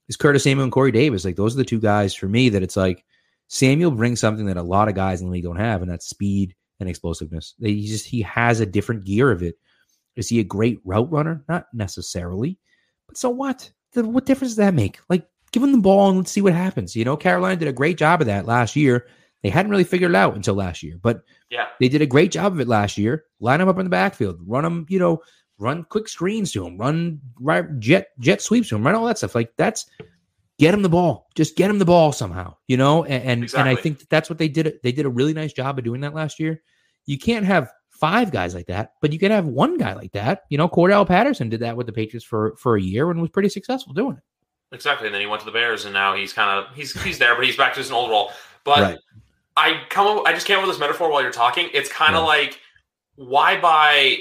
[0.09, 1.23] is Curtis Samuel and Corey Davis.
[1.23, 3.05] Like those are the two guys for me that it's like
[3.47, 6.07] Samuel brings something that a lot of guys in the league don't have, and that's
[6.07, 7.55] speed and explosiveness.
[7.59, 9.55] He just he has a different gear of it.
[10.17, 11.45] Is he a great route runner?
[11.47, 12.59] Not necessarily,
[13.07, 13.71] but so what?
[13.93, 14.99] What difference does that make?
[15.07, 15.25] Like,
[15.55, 16.95] give him the ball and let's see what happens.
[16.95, 19.07] You know, Carolina did a great job of that last year.
[19.41, 22.31] They hadn't really figured it out until last year, but yeah, they did a great
[22.31, 23.23] job of it last year.
[23.39, 25.21] Line them up in the backfield, run them, you know,
[25.57, 29.17] run quick screens to them, run right jet jet sweeps to him, run all that
[29.17, 29.33] stuff.
[29.35, 29.85] Like that's
[30.57, 31.27] get him the ball.
[31.35, 33.05] Just get him the ball somehow, you know?
[33.05, 33.69] And and, exactly.
[33.69, 34.79] and I think that that's what they did.
[34.83, 36.61] They did a really nice job of doing that last year.
[37.05, 40.43] You can't have five guys like that, but you can have one guy like that.
[40.49, 43.29] You know, Cordarrelle Patterson did that with the Patriots for for a year and was
[43.29, 44.23] pretty successful doing it.
[44.71, 45.07] Exactly.
[45.07, 47.35] And then he went to the Bears and now he's kind of he's he's there,
[47.35, 48.31] but he's back to his old role.
[48.63, 48.97] But right.
[49.57, 51.69] I come I just came up with this metaphor while you're talking.
[51.73, 52.27] It's kind of Yeah.
[52.27, 52.59] like
[53.15, 54.17] why buy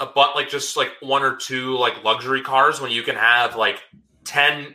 [0.00, 3.56] a but like just like one or two like luxury cars when you can have
[3.56, 3.82] like
[4.24, 4.74] 10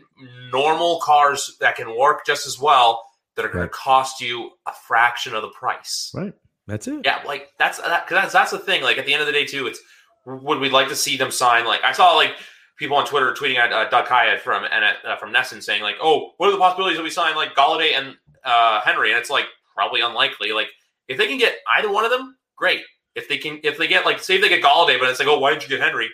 [0.51, 3.03] normal cars that can work just as well
[3.35, 3.71] that are going Right.
[3.71, 6.11] to cost you a fraction of the price.
[6.13, 6.33] Right.
[6.67, 7.01] That's it.
[7.03, 8.83] Yeah, like that's that, that's that's the thing.
[8.83, 9.79] Like at the end of the day, too, it's
[10.25, 11.65] would we like to see them sign?
[11.65, 12.35] Like I saw like
[12.77, 15.81] people on Twitter tweeting at uh, Doug Hyatt from and at, uh, from NESN saying
[15.81, 19.19] like, "Oh, what are the possibilities that we sign like Golladay and uh, Henry?" And
[19.19, 20.51] it's like probably unlikely.
[20.51, 20.67] Like
[21.07, 22.81] if they can get either one of them, great.
[23.15, 25.27] If they can, if they get like, say if they get Golladay, but it's like,
[25.27, 26.09] oh, why didn't you get Henry?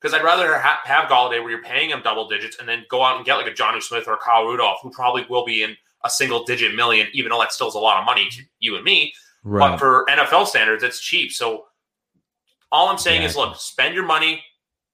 [0.00, 3.04] Because I'd rather ha- have Golladay where you're paying him double digits and then go
[3.04, 5.62] out and get like a Jonnu Smith or a Kyle Rudolph, who probably will be
[5.62, 8.42] in a single digit million, even though that still is a lot of money to
[8.58, 9.12] you and me.
[9.70, 11.30] But for NFL standards, it's cheap.
[11.30, 11.66] So
[12.72, 14.42] all I'm saying is, look, spend your money.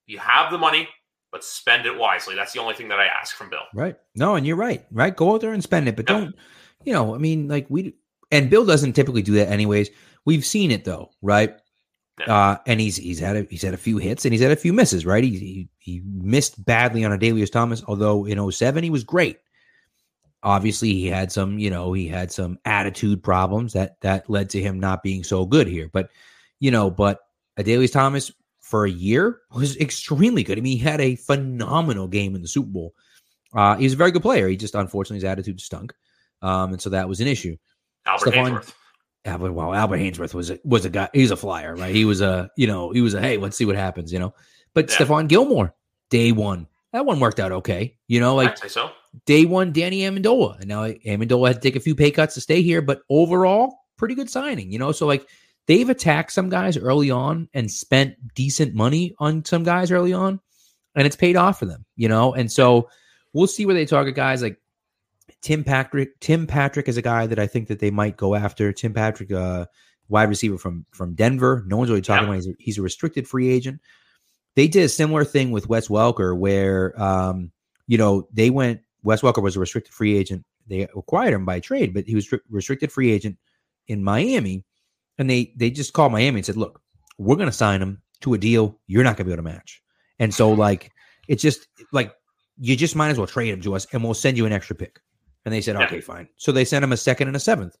[0.05, 0.87] You have the money,
[1.31, 2.35] but spend it wisely.
[2.35, 3.59] That's the only thing that I ask from Bill.
[3.73, 3.95] Right.
[4.15, 4.85] No, and you're right.
[4.91, 5.15] Right.
[5.15, 6.19] Go out there and spend it, but Yeah.
[6.19, 6.35] don't.
[6.85, 7.95] You know, I mean, like we
[8.31, 9.89] and Bill doesn't typically do that, anyways.
[10.25, 11.55] We've seen it though, right?
[12.19, 12.33] Yeah.
[12.35, 14.55] Uh, and he's he's had a, he's had a few hits and he's had a
[14.55, 15.23] few misses, right?
[15.23, 19.39] He he, he missed badly on a Dalius Thomas, although in 07 he was great.
[20.41, 24.61] Obviously, he had some, you know, he had some attitude problems that that led to
[24.61, 25.89] him not being so good here.
[25.91, 26.11] But
[26.61, 27.19] you know, but
[27.59, 28.31] Adalius Thomas
[28.69, 30.57] for a year was extremely good.
[30.57, 32.93] I mean, he had a phenomenal game in the Super Bowl.
[33.53, 34.47] Uh, he was a very good player.
[34.47, 35.91] He just unfortunately his attitude stunk,
[36.43, 37.57] um, and so that was an issue.
[38.05, 38.73] Albert Stephon- Haynesworth.
[39.25, 41.09] Albert, well, Albert Haynesworth was a, was a guy.
[41.13, 41.93] He's a flyer, right?
[41.93, 44.33] He was a, you know, he was a hey, let's see what happens, you know.
[44.75, 44.97] But Yeah.
[44.97, 45.73] Stephon Gilmore,
[46.11, 48.91] day one, that one worked out okay, you know, like so.
[49.25, 52.41] day one, Danny Amendola, and now Amendola had to take a few pay cuts to
[52.41, 54.91] stay here, but overall, pretty good signing, you know.
[54.91, 55.27] So like
[55.69, 60.39] they've attacked some guys early on and spent decent money on some guys early on,
[60.95, 62.33] and it's paid off for them, you know.
[62.33, 62.89] And so
[63.33, 64.57] we'll see where they target guys like
[65.41, 66.19] Tim Patrick.
[66.19, 68.73] Tim Patrick is a guy that I think that they might go after.
[68.73, 69.67] Tim Patrick, uh,
[70.09, 71.63] wide receiver from from Denver.
[71.67, 72.33] No one's really talking Yeah.
[72.33, 72.43] about.
[72.43, 73.79] He's a, he's a restricted free agent.
[74.55, 77.51] They did a similar thing with Wes Welker, where um,
[77.85, 78.81] you know they went.
[79.03, 80.43] Wes Welker was a restricted free agent.
[80.65, 83.37] They acquired him by trade, but he was restricted free agent
[83.87, 84.65] in Miami,
[85.19, 86.81] and they they just called Miami and said, "Look,
[87.19, 89.49] we're going to sign him to a deal you're not going to be able to
[89.55, 89.83] match."
[90.17, 90.91] And so, like,
[91.27, 92.11] it's just like
[92.57, 94.75] you just might as well trade him to us, and we'll send you an extra
[94.75, 94.99] pick.
[95.45, 95.85] And they said, Yeah.
[95.85, 97.75] "Okay, fine." So they sent him a second and a seventh,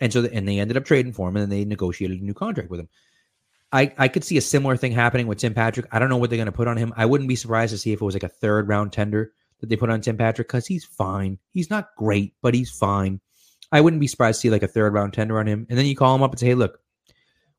[0.00, 2.34] and so and they ended up trading for him, and then they negotiated a new
[2.34, 2.88] contract with him.
[3.74, 5.86] I, I could see a similar thing happening with Tim Patrick.
[5.90, 6.92] I don't know what they're going to put on him.
[6.94, 9.70] I wouldn't be surprised to see if it was like a third round tender that
[9.70, 11.38] they put on Tim Patrick because he's fine.
[11.52, 13.18] He's not great, but he's fine.
[13.72, 15.66] I wouldn't be surprised to see like a third round tender on him.
[15.68, 16.78] And then you call him up and say, hey, look,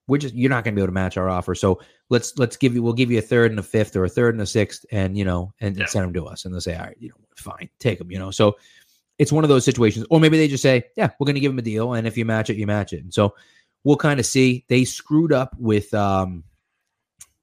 [0.08, 1.56] we're just you're not going to be able to match our offer.
[1.56, 4.10] So let's let's give you we'll give you a third and a fifth or a
[4.10, 5.86] third and a sixth, and you know, and, and Yeah.
[5.88, 6.46] send them to us.
[6.46, 8.58] And they'll say, all right, you know, fine, take them, You know, so
[9.18, 10.06] it's one of those situations.
[10.10, 12.18] Or maybe they just say, yeah, we're going to give him a deal, and if
[12.18, 13.04] you match it, you match it.
[13.04, 13.34] And so
[13.84, 14.66] we'll kind of see.
[14.68, 16.44] They screwed up with um,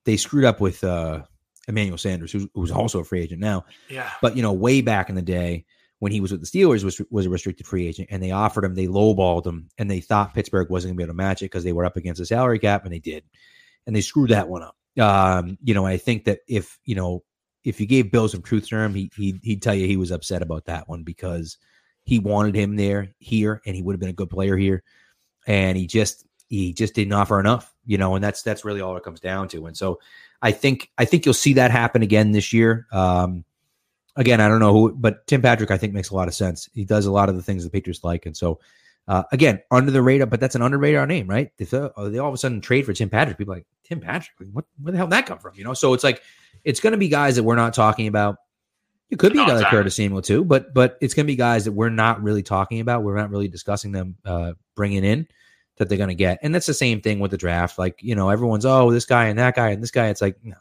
[0.05, 1.23] they screwed up with uh
[1.69, 3.65] Emmanuel Sanders, who's, who's also a free agent now.
[3.89, 4.11] Yeah.
[4.21, 5.65] But you know, way back in the day
[6.01, 8.65] when he was with the Steelers, was was a restricted free agent, and they offered
[8.65, 11.43] him, they lowballed him, and they thought Pittsburgh wasn't going to be able to match
[11.43, 13.23] it because they were up against the salary cap, and they did,
[13.87, 14.77] and they screwed that one up.
[14.99, 17.23] Um, you know, I think that if you know
[17.65, 20.43] if you gave Bill some truth serum, he he he'd tell you he was upset
[20.43, 21.59] about that one because
[22.05, 24.83] he wanted him there here, and he would have been a good player here,
[25.47, 28.97] and he just he just didn't offer enough, you know, and that's that's really all
[28.97, 29.67] it comes down to.
[29.67, 30.01] And so
[30.41, 32.87] I think I think you'll see that happen again this year.
[32.91, 33.45] Um,
[34.17, 36.69] again, I don't know who, but Tim Patrick I think makes a lot of sense.
[36.75, 38.61] He does a lot of the things the Patriots like, and so
[39.09, 40.27] uh, again under the radar.
[40.27, 41.51] But that's an under radar name, right?
[41.59, 44.01] If uh, they all of a sudden trade for Tim Patrick, people are like Tim
[44.01, 45.55] Patrick, what where the hell did that come from?
[45.57, 46.23] You know, so it's like
[46.65, 48.37] it's going to be guys that we're not talking about.
[49.11, 49.67] It could be a guy like.
[49.67, 52.79] Curtis Samuel too, but but it's going to be guys that we're not really talking
[52.79, 53.03] about.
[53.03, 55.27] We're not really discussing them uh, bringing in
[55.77, 57.79] that they're going to get, and that's the same thing with the draft.
[57.79, 60.09] Like you know, everyone's oh this guy and that guy and this guy.
[60.09, 60.55] It's like no,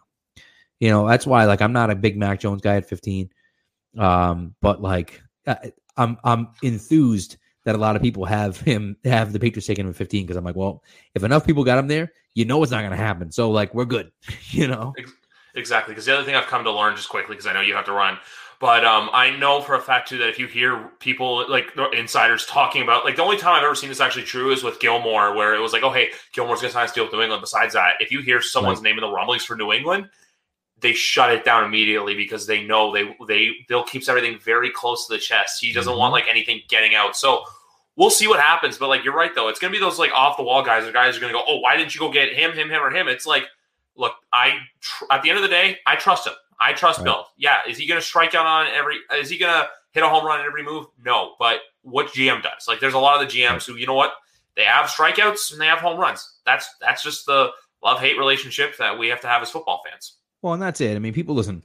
[0.80, 3.30] you know that's why like I'm not a big Mac Jones guy at 15,
[3.98, 9.34] um, but like I- I'm I'm enthused that a lot of people have him have
[9.34, 10.84] the Patriots taking him at 15 because I'm like, well,
[11.14, 13.32] if enough people got him there, you know it's not going to happen.
[13.32, 14.12] So like we're good,
[14.50, 14.94] you know.
[15.56, 15.94] Exactly.
[15.94, 17.86] Because the other thing I've come to learn just quickly, because I know you have
[17.86, 18.18] to run,
[18.60, 22.46] but um, I know for a fact too that if you hear people like insiders
[22.46, 25.36] talking about, like the only time I've ever seen this actually true is with Gilmore,
[25.36, 27.42] where it was like, oh hey, Gilmore's gonna sign a deal with New England.
[27.42, 30.10] Besides that, if you hear someone's name in the rumblings for New England,
[30.82, 35.08] they shut it down immediately because they know they they Bill keeps everything very close
[35.08, 35.62] to the chest.
[35.62, 35.98] He doesn't Mhm.
[35.98, 37.16] want like anything getting out.
[37.18, 37.44] So
[37.96, 38.78] we'll see what happens.
[38.78, 40.86] But like you're right though, it's gonna be those like off the wall guys.
[40.86, 42.92] The guys are gonna go, oh, why didn't you go get him, him, him, or
[42.92, 43.08] him?
[43.08, 43.46] It's like,
[43.96, 46.34] look, I tr- at the end of the day, I trust him.
[46.60, 47.06] I trust Right.
[47.06, 47.28] Bill.
[47.38, 49.00] Yeah, is he gonna strike out on every?
[49.16, 50.88] Is he gonna hit a home run in every move?
[51.04, 52.68] No, but what GM does?
[52.68, 54.14] Like, there's a lot of the GMs who, you know what,
[54.56, 56.38] they have strikeouts and they have home runs.
[56.46, 57.52] That's that's just the
[57.82, 60.18] love hate relationship that we have to have as football fans.
[60.42, 60.96] Well, and that's it.
[60.96, 61.64] I mean, people listen.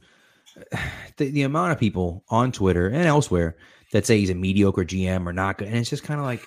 [1.17, 3.57] The, the amount of people on Twitter and elsewhere
[3.93, 6.45] that say he's a mediocre GM or not good, and it's just kind of like,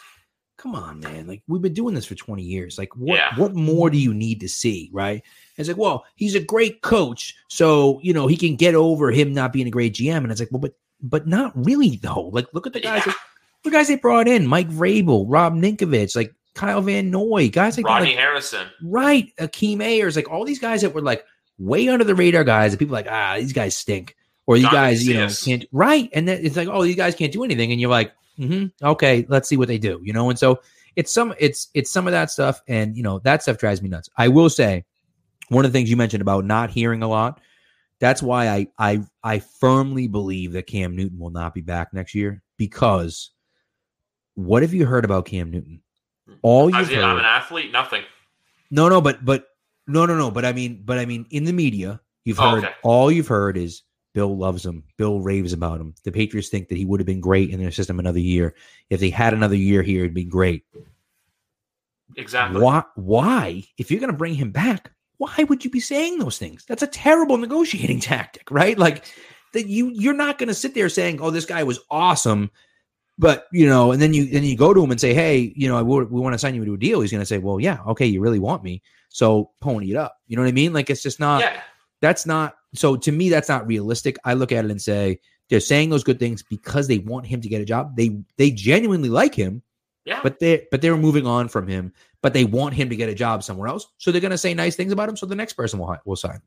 [0.58, 1.26] come on, man.
[1.26, 2.78] Like we've been doing this for twenty years.
[2.78, 3.16] Like what?
[3.16, 3.34] Yeah.
[3.38, 4.90] What more do you need to see?
[4.92, 5.24] Right?
[5.56, 9.32] It's like, well, he's a great coach, so you know he can get over him
[9.34, 10.18] not being a great GM.
[10.18, 12.30] And it's like, well, but but not really though.
[12.34, 13.06] Like look at the guys.
[13.06, 13.14] Yeah.
[13.14, 13.22] That,
[13.64, 17.86] the guys they brought in: Mike Vrabel, Rob Ninkovich, like Kyle Van Noy, guys like
[17.86, 18.68] that, Rodney like, Harrison.
[18.84, 19.32] Right.
[19.40, 21.24] Akeem Ayers, like all these guys that were like
[21.58, 24.16] way under the radar guys that people are like, ah, these guys stink.
[24.46, 26.10] Or John guys, you know, can't right.
[26.14, 27.72] And then it's like, oh, these guys can't do anything.
[27.74, 30.00] And you're like, mm-hmm, okay, let's see what they do.
[30.04, 30.62] You know, and so
[30.96, 33.90] it's some it's it's some of that stuff, and you know, that stuff drives me
[33.90, 34.10] nuts.
[34.18, 34.86] I will say,
[35.50, 37.42] one of the things you mentioned about not hearing a lot,
[38.00, 42.16] that's why I I I firmly believe that Cam Newton will not be back next
[42.16, 43.32] year because
[44.36, 45.82] what have you heard about Cam Newton?
[46.42, 47.72] All you've was- heard, I'm an athlete.
[47.72, 48.04] Nothing.
[48.72, 49.46] no, no, but but
[49.88, 50.30] no, no, no.
[50.32, 52.74] But I mean, but I mean, in the media, you've Oh, heard okay.
[52.84, 53.84] all you've heard is
[54.14, 54.84] Bill loves him.
[54.98, 55.94] Bill raves about him.
[56.04, 58.56] The Patriots think that he would have been great in their system another year.
[58.90, 60.64] If they had another year here, it'd be great.
[62.16, 62.62] Exactly.
[62.62, 62.84] Why?
[62.96, 63.64] Why?
[63.78, 66.66] If you're going to bring him back, why would you be saying those things?
[66.68, 68.78] That's a terrible negotiating tactic, right?
[68.78, 69.06] Like
[69.54, 72.50] that you you're not going to sit there saying, "Oh, this guy was awesome,"
[73.18, 75.68] but you know, and then you then you go to him and say, "Hey, you
[75.68, 77.38] know, I w- we want to sign you to a deal." He's going to say,
[77.38, 80.54] "Well, yeah, okay, you really want me, so pony it up." You know what I
[80.54, 80.74] mean?
[80.74, 81.42] Like it's just not.
[81.42, 81.62] yeah.
[82.00, 82.56] That's not.
[82.76, 84.18] So to me, that's not realistic.
[84.24, 87.42] I look at it and say they're saying those good things because they want him
[87.42, 87.96] to get a job.
[87.96, 89.64] They they genuinely like him
[90.06, 90.20] Yeah.
[90.22, 91.94] but they but they were moving on from him.
[92.22, 94.54] But they want him to get a job somewhere else, so they're going to say
[94.54, 95.16] nice things about him.
[95.18, 96.42] So the next person will will sign.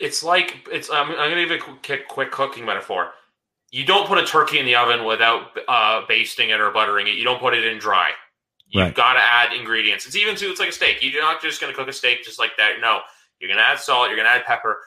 [0.00, 0.90] it's like it's.
[0.90, 3.10] I'm, I'm going to give a quick, quick cooking metaphor.
[3.74, 7.14] You don't put a turkey in the oven without uh, basting it or buttering it.
[7.16, 8.10] You don't put it in dry.
[8.68, 8.94] You've Right.
[8.94, 10.06] got to add ingredients.
[10.06, 10.48] It's even too.
[10.50, 10.98] It's like a steak.
[11.02, 12.74] You're not just going to cook a steak just like that.
[12.80, 13.00] No,
[13.40, 14.08] you're going to add salt.
[14.08, 14.78] You're going to add pepper.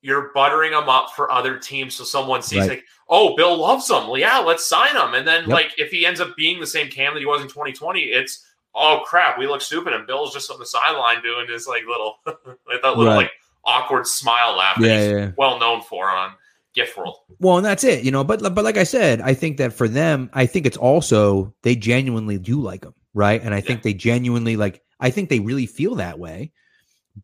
[0.00, 2.70] You're buttering them up for other teams, so someone sees Right.
[2.70, 4.08] like, oh, Bill loves them.
[4.08, 5.14] Well, yeah, let's sign him.
[5.14, 5.48] And then Yep.
[5.48, 8.44] like if he ends up being the same Cam that he was in 2020, it's
[8.74, 12.16] oh crap, we look stupid, and Bill's just on the sideline doing his like little,
[12.26, 13.16] like that little Right.
[13.16, 13.32] like
[13.64, 14.80] awkward smile laugh.
[14.80, 15.30] that he's yeah.
[15.36, 16.32] well known for on
[16.74, 17.16] Gift World.
[17.38, 18.24] Well, and that's it, you know.
[18.24, 21.76] But but like I said, I think that for them, I think it's also they
[21.76, 23.42] genuinely do like him, right?
[23.42, 24.82] And I think they genuinely like.
[25.00, 26.52] I think they really feel that way,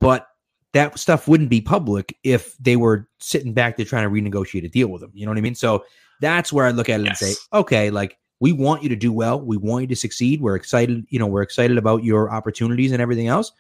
[0.01, 0.27] but
[0.73, 4.69] that stuff wouldn't be public if they were sitting back there trying to renegotiate a
[4.69, 5.11] deal with him.
[5.15, 5.55] You know what I mean?
[5.55, 5.85] So
[6.21, 7.23] that's where I look at it Yes.
[7.23, 10.41] and say, okay, like we want you to do well, we want you to succeed.
[10.41, 13.53] We're excited, you know, we're excited about your opportunities and everything else,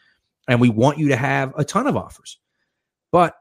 [0.48, 2.38] and we want you to have a ton of offers,
[3.10, 3.37] but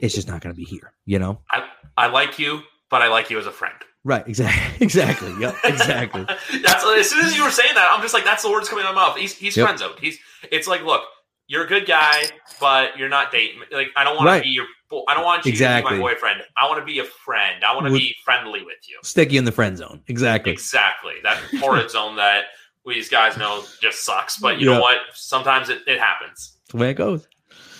[0.00, 0.92] it's just not going to be here.
[1.04, 1.40] You know?
[1.50, 2.60] I I like you,
[2.90, 3.74] but I like you as a friend.
[4.04, 4.26] Right?
[4.28, 4.76] Exactly.
[4.86, 5.32] Exactly.
[5.40, 5.56] Yep.
[5.64, 6.24] Exactly.
[6.62, 8.84] that's as soon as you were saying that, I'm just like, that's the words coming
[8.84, 9.16] out of my mouth.
[9.16, 9.64] He's he's Yep.
[9.66, 9.98] friend zoned.
[10.00, 10.18] He's
[10.52, 11.02] it's like, look,
[11.48, 12.24] you're a good guy,
[12.60, 13.60] but you're not dating.
[13.72, 14.38] Like, I don't want Right.
[14.38, 14.66] to be your.
[15.08, 16.42] I don't want you to be my boyfriend.
[16.56, 17.64] I want to be a friend.
[17.64, 18.98] I want to be friendly with you.
[19.02, 20.02] Stick you in the friend zone.
[20.06, 20.52] Exactly.
[20.52, 21.14] Exactly.
[21.24, 22.44] That horrid zone that
[22.86, 24.36] these guys know just sucks.
[24.38, 24.76] But you Yeah.
[24.76, 24.98] know what?
[25.12, 26.56] Sometimes it, it happens.
[26.62, 27.26] That's the way it goes.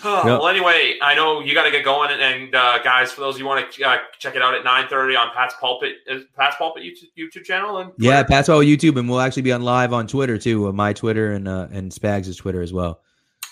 [0.03, 0.25] Oh, Yep.
[0.25, 3.39] Well, anyway, I know you got to get going, and, uh, guys, for those of
[3.39, 5.95] you want to uh, check it out at nine thirty on Pat's Pulpit,
[6.35, 8.27] Pat's Pulpit YouTube, YouTube channel, and Yeah, Twitter.
[8.27, 10.67] Pat's well YouTube, and we'll actually be on live on Twitter too.
[10.67, 13.01] Uh, my Twitter and uh, and Spags' Twitter as well.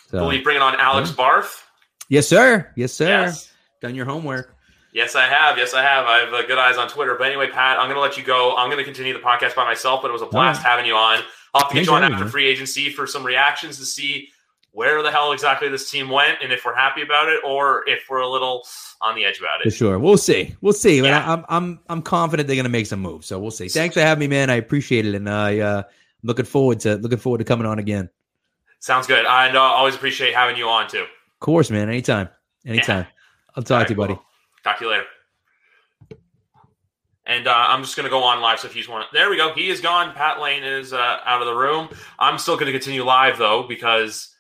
[0.10, 1.64] So, Will you bring it on Alex Barth?
[2.10, 2.72] yes, sir.
[2.76, 3.08] Yes, sir.
[3.08, 3.52] Yes.
[3.82, 4.56] Done your homework.
[4.94, 5.58] Yes, I have.
[5.58, 6.06] Yes, I have.
[6.06, 7.16] I have uh, good eyes on Twitter.
[7.18, 8.56] But anyway, Pat, I'm going to let you go.
[8.56, 10.70] I'm going to continue the podcast by myself, but it was a blast right.
[10.70, 11.22] having you on.
[11.54, 14.30] I'll have to get Thanks you on after free agency for some reactions to see
[14.76, 18.04] where the hell exactly this team went and if we're happy about it or if
[18.10, 18.68] we're a little
[19.00, 19.72] on the edge about For it.
[19.72, 19.98] sure.
[19.98, 20.54] We'll see.
[20.60, 21.02] We'll see.
[21.02, 21.26] Yeah.
[21.26, 23.26] I, I'm I'm I'm confident they're gonna make some moves.
[23.26, 23.70] So we'll see.
[23.70, 24.50] Thanks for having me, man.
[24.50, 25.84] I appreciate it, and I uh,
[26.24, 28.10] looking forward to looking forward to coming on again.
[28.80, 29.26] Sounds good.
[29.26, 31.00] I uh, always appreciate having you on, too.
[31.00, 31.90] Of course, man.
[31.90, 32.30] Anytime.
[32.68, 33.08] Anytime.
[33.56, 34.14] I'll talk right, to you, buddy.
[34.14, 34.24] cool.
[34.64, 35.06] Talk to you later.
[37.26, 38.60] And uh, I'm just going to go on live.
[38.60, 39.54] So if you just want, there we go.
[39.54, 40.14] He is gone.
[40.14, 41.90] Pat Lane is uh, out of the room.
[42.20, 44.35] I'm still going to continue live though because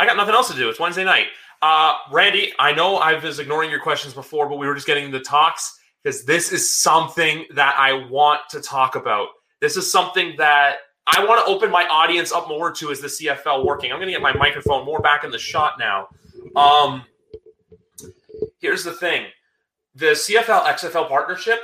[0.00, 0.70] I got nothing else to do.
[0.70, 1.26] It's Wednesday night.
[1.60, 5.04] Uh, Randy, I know I was ignoring your questions before, but we were just getting
[5.04, 9.28] into talks because this is something that I want to talk about.
[9.60, 10.76] This is something that
[11.06, 13.92] I want to open my audience up more to as the CFL working.
[13.92, 16.08] I'm going to get my microphone more back in the shot now.
[16.56, 17.04] Um,
[18.58, 19.26] here's the thing
[19.94, 21.58] the CFL XFL partnership,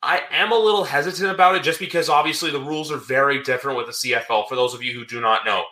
[0.00, 3.76] I am a little hesitant about it just because obviously the rules are very different
[3.76, 4.48] with the CFL.
[4.48, 5.64] For those of you who do not know,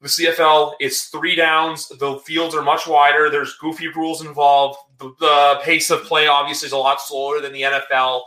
[0.00, 1.88] the CFL is three downs.
[1.88, 3.30] The fields are much wider.
[3.30, 4.78] There's goofy rules involved.
[4.98, 8.22] The, the pace of play obviously is a lot slower than the NFL.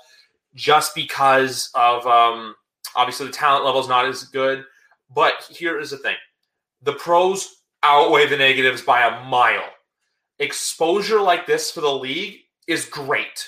[0.53, 2.55] just because of um,
[2.95, 4.65] obviously the talent level is not as good.
[5.13, 6.17] But here is the thing:
[6.81, 9.63] the pros outweigh the negatives by a mile.
[10.39, 13.47] Exposure like this for the league is great.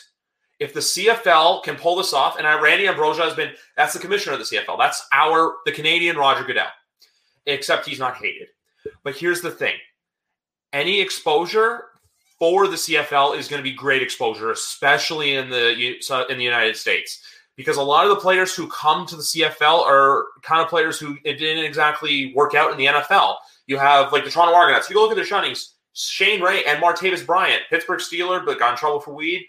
[0.59, 4.33] If the CFL can pull this off, and Randy Ambrosie has been that's the commissioner
[4.33, 4.77] of the CFL.
[4.77, 6.67] That's our the Canadian Roger Goodell.
[7.45, 8.47] Except he's not hated.
[9.03, 9.75] But here's the thing:
[10.71, 11.85] any exposure
[12.39, 15.71] for the CFL is going to be great exposure, especially in the
[16.29, 17.21] in the United States,
[17.55, 20.99] because a lot of the players who come to the CFL are kind of players
[20.99, 23.35] who it didn't exactly work out in the NFL.
[23.67, 24.87] You have like the Toronto Argonauts.
[24.87, 25.69] If You go look at their shunnings.
[25.93, 29.45] Shane Ray and Martavis Bryant, Pittsburgh Steeler, but got in trouble for weed,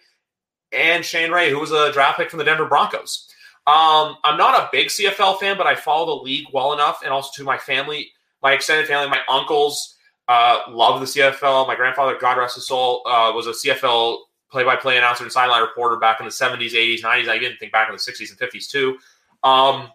[0.73, 3.31] and Shane Ray, who was a draft pick from the Denver Broncos.
[3.67, 7.13] Um, I'm not a big CFL fan, but I follow the league well enough, and
[7.13, 8.11] also to my family,
[8.43, 9.97] my extended family, my uncles
[10.29, 11.67] uh, love the CFL.
[11.67, 14.19] My grandfather, God rest his soul, uh, was a CFL
[14.51, 17.29] play-by-play announcer and sideline reporter back in the 70s, 80s, 90s.
[17.29, 18.99] I didn't think back in the 60s and 50s too.
[19.43, 19.91] Um,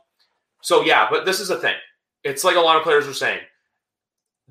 [0.62, 1.76] so yeah, but this is the thing.
[2.24, 3.40] It's like a lot of players are saying.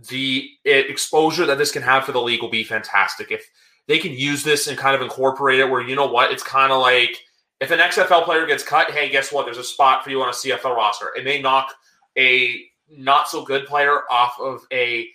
[0.08, 3.44] The it, exposure that this can have for the league will be fantastic if
[3.86, 5.68] they can use this and kind of incorporate it.
[5.68, 7.20] Where you know what, it's kind of like
[7.60, 9.44] if an XFL player gets cut, hey, guess what?
[9.44, 11.10] There's a spot for you on a CFL roster.
[11.16, 11.72] It may knock
[12.16, 15.08] a not so good player off of a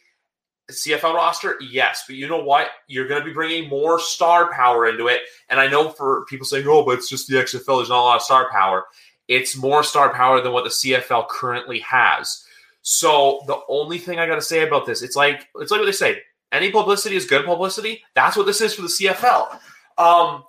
[0.72, 2.70] CFL roster, yes, but you know what?
[2.88, 5.22] You're going to be bringing more star power into it.
[5.50, 7.78] And I know for people saying, "Oh, but it's just the XFL.
[7.78, 8.86] There's not a lot of star power."
[9.28, 12.46] It's more star power than what the CFL currently has.
[12.82, 15.86] So the only thing I got to say about this, it's like it's like what
[15.86, 16.22] they say:
[16.52, 18.04] any publicity is good publicity.
[18.16, 19.60] That's what this is for the CFL.
[19.98, 20.44] Um,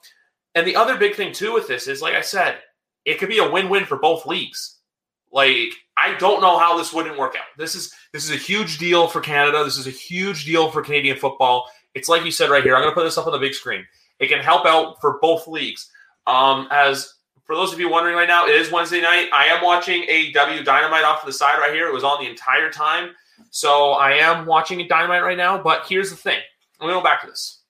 [0.55, 2.59] and the other big thing too with this is, like I said,
[3.05, 4.79] it could be a win-win for both leagues.
[5.33, 7.47] Like I don't know how this wouldn't work out.
[7.59, 9.65] This is this is a huge deal for Canada.
[9.65, 11.69] This is a huge deal for Canadian football.
[11.95, 12.75] It's like you said right here.
[12.75, 13.85] I'm going to put this up on the big screen.
[14.19, 15.91] It can help out for both leagues.
[16.27, 19.29] Um, as for those of you wondering right now, it is Wednesday night.
[19.33, 21.89] I am watching AEW Dynamite off to the side right here.
[21.89, 23.11] It was on the entire time.
[23.51, 25.63] So I am watching Dynamite right now.
[25.63, 26.39] But here's the thing.
[26.81, 27.61] Let me go back to this.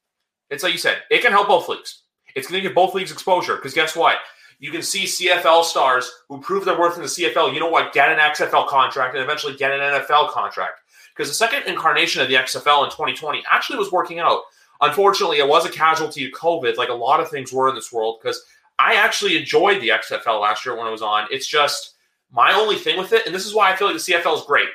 [0.50, 2.03] It's like you said, it can help both leagues.
[2.34, 4.16] It's going to give both leagues exposure because guess what?
[4.58, 7.52] You can see CFL stars who prove their worth in the CFL.
[7.52, 7.92] You know what?
[7.92, 10.80] Get an XFL contract and eventually get an NFL contract.
[11.14, 14.42] Because the second incarnation of the XFL in 2020 actually was working out.
[14.80, 17.92] Unfortunately, it was a casualty of COVID, like a lot of things were in this
[17.92, 18.18] world.
[18.20, 18.44] Because
[18.78, 21.28] I actually enjoyed the XFL last year when it was on.
[21.30, 21.94] It's just
[22.32, 24.46] my only thing with it, and this is why I feel like the CFL is
[24.46, 24.68] great.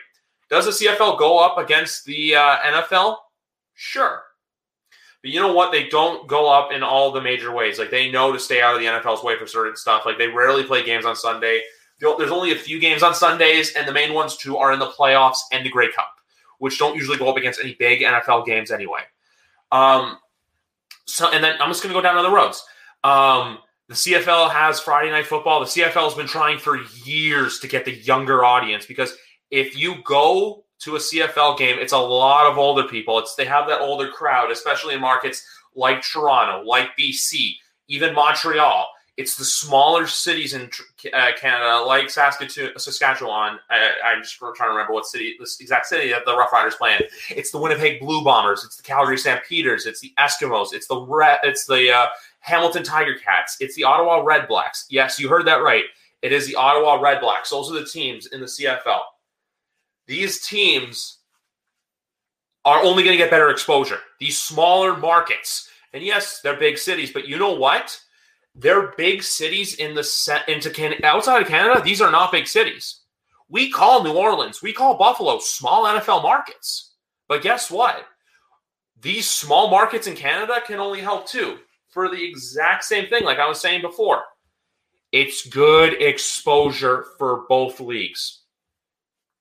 [0.50, 3.18] Does the CFL go up against the uh, NFL?
[3.76, 4.24] Sure.
[5.22, 5.72] But you know what?
[5.72, 7.78] They don't go up in all the major ways.
[7.78, 10.06] Like they know to stay out of the NFL's way for certain stuff.
[10.06, 11.62] Like they rarely play games on Sunday.
[12.00, 14.88] There's only a few games on Sundays, and the main ones too are in the
[14.88, 16.14] playoffs and the Grey Cup,
[16.60, 19.02] which don't usually go up against any big NFL games anyway.
[19.74, 20.18] Um,
[21.06, 22.64] so and then I'm just going to go down other roads.
[23.04, 23.58] Um,
[23.90, 25.60] the CFL has Friday Night Football.
[25.60, 29.14] The CFL has been trying for years to get the younger audience because
[29.52, 33.20] if you go to a CFL game, it's a lot of older people.
[33.20, 37.56] It's they have that older crowd, especially in markets like Toronto, like BC,
[37.88, 38.88] even Montreal.
[39.18, 40.70] It's the smaller cities in
[41.14, 43.60] uh, Canada, like Saskatoon, Saskatchewan.
[43.70, 46.76] I, am just trying to remember what city, this exact city that the Rough Riders
[46.76, 47.02] play in.
[47.36, 48.64] It's the Winnipeg Blue Bombers.
[48.64, 49.86] It's the Calgary Stampeders.
[49.86, 50.70] It's the Eskimos.
[50.72, 52.06] It's the Red, It's the uh,
[52.40, 53.58] Hamilton Tiger Cats.
[53.60, 54.86] It's the Ottawa Red Blacks.
[54.90, 55.84] Yes, you heard that right.
[56.22, 57.50] It is the Ottawa Red Blacks.
[57.50, 59.02] Those are the teams in the CFL
[60.10, 61.20] these teams
[62.66, 64.00] are only going to get better exposure.
[64.20, 67.98] These smaller markets, and yes, they're big cities, but you know what?
[68.56, 71.06] They're big cities in the set into Canada.
[71.06, 73.02] Outside of Canada, these are not big cities.
[73.50, 76.96] We call New Orleans, we call Buffalo small NFL markets.
[77.28, 78.04] But guess what?
[79.00, 83.38] These small markets in Canada can only help too for the exact same thing, like
[83.38, 84.24] I was saying before.
[85.12, 88.39] It's good exposure for both leagues.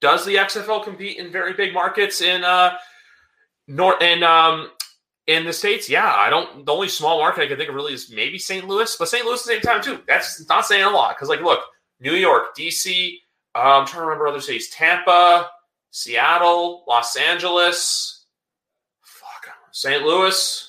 [0.01, 2.77] Does the XFL compete in very big markets in uh
[3.67, 4.71] North in um
[5.27, 5.89] in the states?
[5.89, 6.65] Yeah, I don't.
[6.65, 8.67] The only small market I can think of really is maybe St.
[8.67, 9.25] Louis, but St.
[9.25, 10.03] Louis at the same time too.
[10.07, 11.61] That's not saying a lot because like look,
[12.01, 13.15] New York, DC.
[13.55, 15.51] Uh, I'm trying to remember other cities: Tampa,
[15.91, 18.27] Seattle, Los Angeles,
[19.03, 20.03] fuck, St.
[20.03, 20.65] Louis.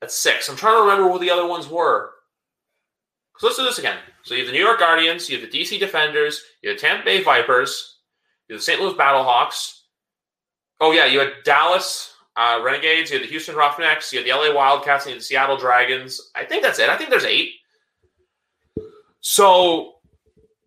[0.00, 0.48] That's six.
[0.48, 2.12] I'm trying to remember what the other ones were.
[3.38, 3.98] So let's do this again.
[4.24, 6.86] So you have the New York Guardians, you have the DC Defenders, you have the
[6.86, 7.98] Tampa Bay Vipers,
[8.48, 8.80] you have the St.
[8.80, 9.82] Louis Battlehawks.
[10.80, 14.32] Oh yeah, you had Dallas uh, Renegades, you had the Houston Roughnecks, you had the
[14.32, 16.20] LA Wildcats, and you had the Seattle Dragons.
[16.34, 16.88] I think that's it.
[16.88, 17.52] I think there's eight.
[19.20, 19.94] So,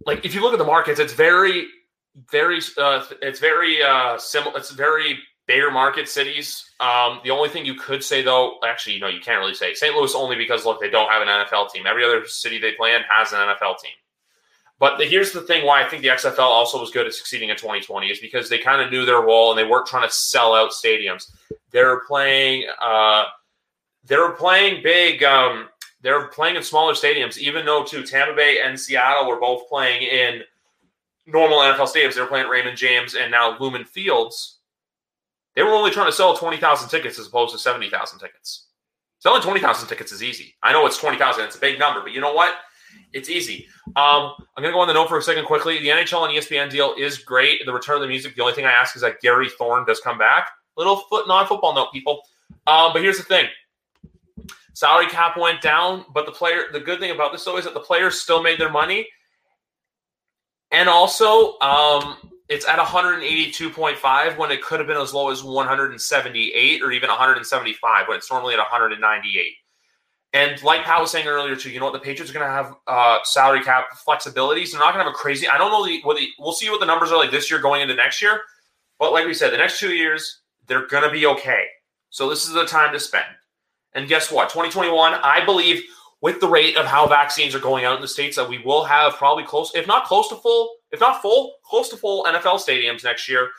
[0.06, 1.68] like, if you look at the markets, it's very,
[2.30, 4.58] very, uh, it's very uh, similar.
[4.58, 6.72] It's very bigger market cities.
[6.80, 9.74] Um, the only thing you could say, though, actually, you know, you can't really say
[9.74, 9.96] St.
[9.96, 11.86] Louis only because look, they don't have an NFL team.
[11.86, 13.92] Every other city they play in has an NFL team.
[14.80, 17.50] But the, here's the thing: why I think the XFL also was good at succeeding
[17.50, 20.14] in 2020 is because they kind of knew their role and they weren't trying to
[20.14, 21.32] sell out stadiums.
[21.70, 22.66] They're playing.
[22.82, 23.26] Uh,
[24.06, 25.24] they were playing big.
[25.24, 25.68] Um,
[26.02, 30.02] they're playing in smaller stadiums, even though too Tampa Bay and Seattle were both playing
[30.02, 30.42] in
[31.28, 32.16] normal NFL stadiums.
[32.16, 34.61] They're playing Raymond James and now Lumen Fields.
[35.56, 38.68] They were only trying to sell 20,000 tickets as opposed to 70,000 tickets.
[39.20, 40.56] Selling 20,000 tickets is easy.
[40.64, 42.56] I know it's 20,000, it's a big number, but you know what?
[43.14, 43.68] It's easy.
[43.96, 45.80] Um, I'm going to go on the note for a second quickly.
[45.80, 47.66] The NHL and ESPN deal is great.
[47.66, 50.00] The return of the music, the only thing I ask is that Gary Thorne does
[50.00, 50.50] come back.
[50.78, 52.22] Little foot non football note, people.
[52.68, 53.48] Um, but here's the thing
[54.74, 57.74] salary cap went down, but the player, the good thing about this though is that
[57.74, 59.08] the players still made their money.
[60.72, 66.84] And also, um, it's at 182.5 when it could have been as low as 178
[66.84, 69.54] or even 175 when it's normally at 198.
[70.34, 71.94] And like Pat was saying earlier too, you know what?
[71.94, 74.72] The Patriots are going to have uh, salary cap flexibilities.
[74.72, 75.48] They're not going to have a crazy.
[75.48, 76.28] I don't know the, what the.
[76.40, 78.42] We'll see what the numbers are like this year going into next year.
[79.00, 81.66] But like we said, the next two years they're going to be okay.
[82.10, 83.26] So this is the time to spend.
[83.94, 84.50] And guess what?
[84.50, 85.84] 2021, I believe,
[86.22, 88.84] with the rate of how vaccines are going out in the states, that we will
[88.84, 92.60] have probably close, if not close to full, if not full, close to full NFL
[92.60, 93.50] stadiums next year.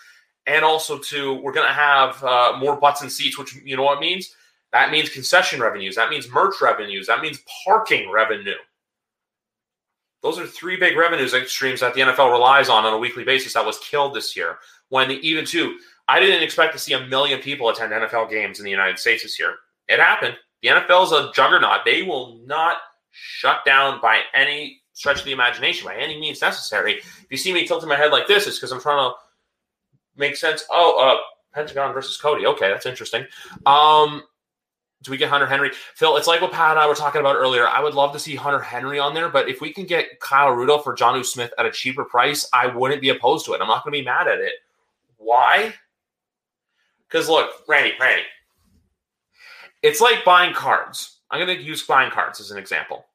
[0.46, 3.84] And also, too, we're going to have uh, more butts and seats, which you know
[3.84, 4.34] what means?
[4.72, 5.94] That means concession revenues.
[5.94, 7.06] That means merch revenues.
[7.06, 8.54] That means parking revenue.
[10.22, 13.54] Those are three big revenue streams that the NFL relies on on a weekly basis
[13.54, 14.58] that was killed this year.
[14.88, 15.78] When even too,
[16.08, 19.22] I didn't expect to see a million people attend NFL games in the United States
[19.22, 19.56] this year.
[19.88, 20.36] It happened.
[20.62, 21.80] The NFL is a juggernaut.
[21.84, 22.76] They will not
[23.10, 26.98] shut down by any stretch of the imagination, by any means necessary.
[26.98, 29.16] If you see me tilting my head like this, it's because I'm trying to
[30.14, 30.64] make sense.
[30.70, 31.20] Oh, uh,
[31.52, 32.46] Pentagon versus Cody.
[32.46, 33.26] Okay, that's interesting.
[33.66, 34.22] Um,
[35.02, 35.72] do we get Hunter Henry?
[35.96, 37.66] Phil, it's like what Pat and I were talking about earlier.
[37.66, 40.52] I would love to see Hunter Henry on there, but if we can get Kyle
[40.52, 43.60] Rudolph or Jonnu Smith at a cheaper price, I wouldn't be opposed to it.
[43.60, 44.52] I'm not going to be mad at it.
[45.16, 45.74] Why?
[47.08, 48.22] Because look, Randy, Randy,
[49.82, 51.18] it's like buying cards.
[51.28, 53.06] I'm going to use buying cards as an example.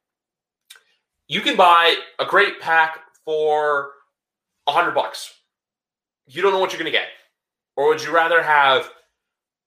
[1.28, 3.90] You can buy a great pack for
[4.66, 5.34] a hundred bucks.
[6.26, 7.08] You don't know what you're going to get,
[7.76, 8.90] or would you rather have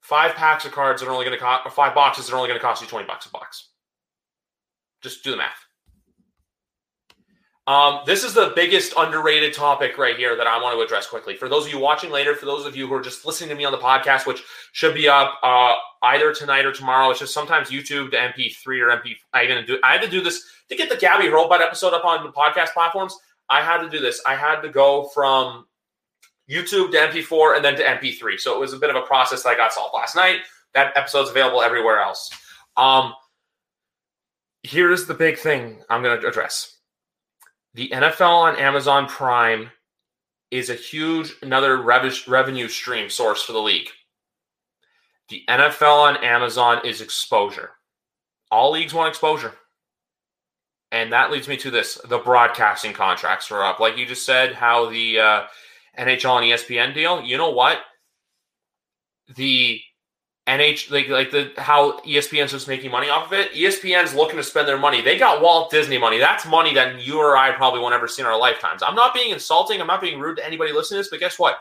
[0.01, 2.37] five packs of cards that are only going to cost, or five boxes that are
[2.37, 3.69] only going to cost you twenty bucks a box?
[5.01, 5.65] Just do the math.
[7.67, 11.35] Um, this is the biggest underrated topic right here that I want to address quickly.
[11.35, 13.55] For those of you watching later, for those of you who are just listening to
[13.55, 14.41] me on the podcast, which
[14.71, 18.97] should be up uh, either tonight or tomorrow, it's just sometimes YouTube to MP3 or
[18.97, 19.15] MP.
[19.31, 19.77] I gonna do.
[19.83, 22.73] I had to do this to get the Gabby Hurlbut episode up on the podcast
[22.73, 23.15] platforms.
[23.47, 24.21] I had to do this.
[24.25, 25.65] I had to go from
[26.49, 28.39] YouTube to MP4 and then to MP3.
[28.39, 30.39] So it was a bit of a process that I got solved last night.
[30.73, 32.29] That episode's available everywhere else.
[32.75, 33.13] Um,
[34.63, 36.77] here's the big thing I'm going to address
[37.73, 39.71] the NFL on Amazon Prime
[40.49, 43.87] is a huge another rev- revenue stream source for the league.
[45.29, 47.71] The NFL on Amazon is exposure.
[48.51, 49.53] All leagues want exposure.
[50.91, 53.79] And that leads me to this the broadcasting contracts are up.
[53.79, 55.43] Like you just said, how the uh,
[55.97, 57.79] NHL and ESPN deal, you know what?
[59.35, 59.81] The
[60.47, 63.53] NH like like the how ESPN's just making money off of it.
[63.53, 65.01] ESPN's looking to spend their money.
[65.01, 66.17] They got Walt Disney money.
[66.17, 68.81] That's money that you or I probably won't ever see in our lifetimes.
[68.81, 69.79] I'm not being insulting.
[69.79, 71.59] I'm not being rude to anybody listening to this, but guess what?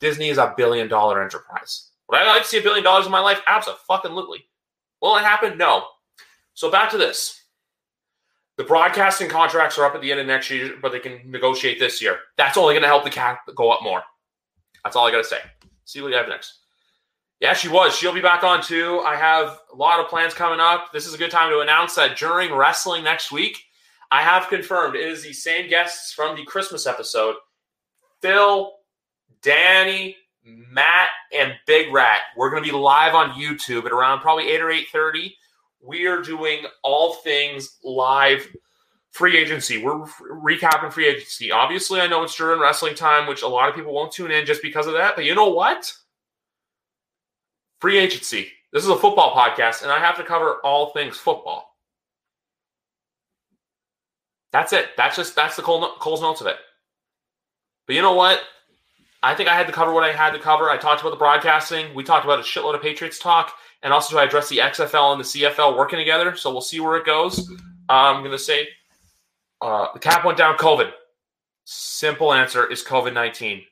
[0.00, 1.90] Disney is a billion dollar enterprise.
[2.08, 3.40] Would I like to see a billion dollars in my life?
[3.46, 4.46] Absolutely.
[5.00, 5.58] Will it happen?
[5.58, 5.84] No.
[6.54, 7.42] So back to this.
[8.56, 11.78] The broadcasting contracts are up at the end of next year, but they can negotiate
[11.78, 12.18] this year.
[12.36, 14.02] That's only going to help the cap go up more.
[14.84, 15.38] That's all I got to say.
[15.84, 16.61] See what you have next.
[17.42, 17.92] Yeah, she was.
[17.92, 19.02] She'll be back on too.
[19.04, 20.92] I have a lot of plans coming up.
[20.92, 23.58] This is a good time to announce that during wrestling next week,
[24.12, 27.34] I have confirmed it is the same guests from the Christmas episode
[28.20, 28.72] Phil,
[29.42, 30.14] Danny,
[30.44, 32.20] Matt, and Big Rat.
[32.36, 35.32] We're going to be live on YouTube at around probably 8 or 8.30.
[35.84, 38.46] We are doing all things live
[39.10, 39.78] free agency.
[39.78, 41.50] We're recapping free agency.
[41.50, 44.46] Obviously, I know it's during wrestling time, which a lot of people won't tune in
[44.46, 45.16] just because of that.
[45.16, 45.92] But you know what?
[47.82, 48.46] Free agency.
[48.72, 51.74] This is a football podcast, and I have to cover all things football.
[54.52, 54.90] That's it.
[54.96, 56.58] That's just that's the Cole, Cole's notes of it.
[57.88, 58.40] But you know what?
[59.24, 60.70] I think I had to cover what I had to cover.
[60.70, 61.92] I talked about the broadcasting.
[61.92, 63.52] We talked about a shitload of Patriots talk,
[63.82, 66.36] and also to address the XFL and the CFL working together.
[66.36, 67.50] So we'll see where it goes.
[67.88, 68.68] I'm to say
[69.60, 70.56] uh, the cap went down.
[70.56, 70.92] COVID.
[71.64, 73.64] Simple answer is COVID nineteen.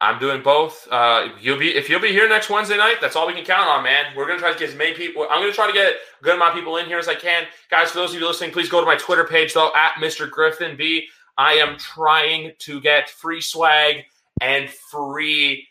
[0.00, 0.86] I'm doing both.
[0.90, 2.96] Uh, you'll be if you'll be here next Wednesday night.
[3.00, 4.06] That's all we can count on, man.
[4.14, 5.26] We're gonna try to get as many people.
[5.30, 7.46] I'm gonna try to get a good amount of people in here as I can,
[7.70, 7.90] guys.
[7.90, 10.30] For those of you listening, please go to my Twitter page though at Mr.
[10.30, 11.08] Griffin B.
[11.38, 14.04] I am trying to get free swag
[14.42, 15.66] and free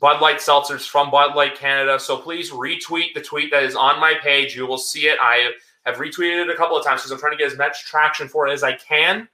[0.00, 2.00] Bud Light seltzers from Bud Light Canada.
[2.00, 4.56] So please retweet the tweet that is on my page.
[4.56, 5.18] You will see it.
[5.20, 5.52] I
[5.86, 8.28] have retweeted it a couple of times because I'm trying to get as much traction
[8.28, 9.28] for it as I can.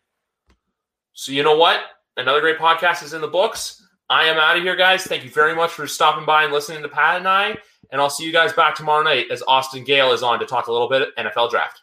[1.15, 1.81] So you know what?
[2.17, 3.88] Another great podcast is in the books.
[4.11, 5.05] I am out of here, guys.
[5.05, 7.59] Thank you very much for stopping by and listening to Pat and I.
[7.91, 10.69] And I'll see you guys back tomorrow night as Austin Gayle is on to talk
[10.69, 11.83] a little bit NFL draft.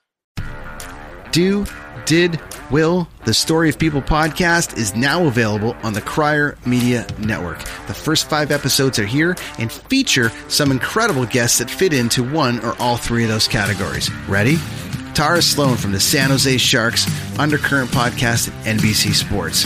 [1.32, 1.66] Do,
[2.06, 2.40] did,
[2.72, 7.60] will, the Story of People podcast is now available on the Crier Media Network.
[7.88, 12.60] The first five episodes are here and feature some incredible guests that fit into one
[12.62, 14.12] or all three of those categories.
[14.28, 14.58] Ready?
[15.14, 17.06] Tara Sloan from the San Jose Sharks
[17.38, 19.66] Undercurrent podcast at NBC Sports.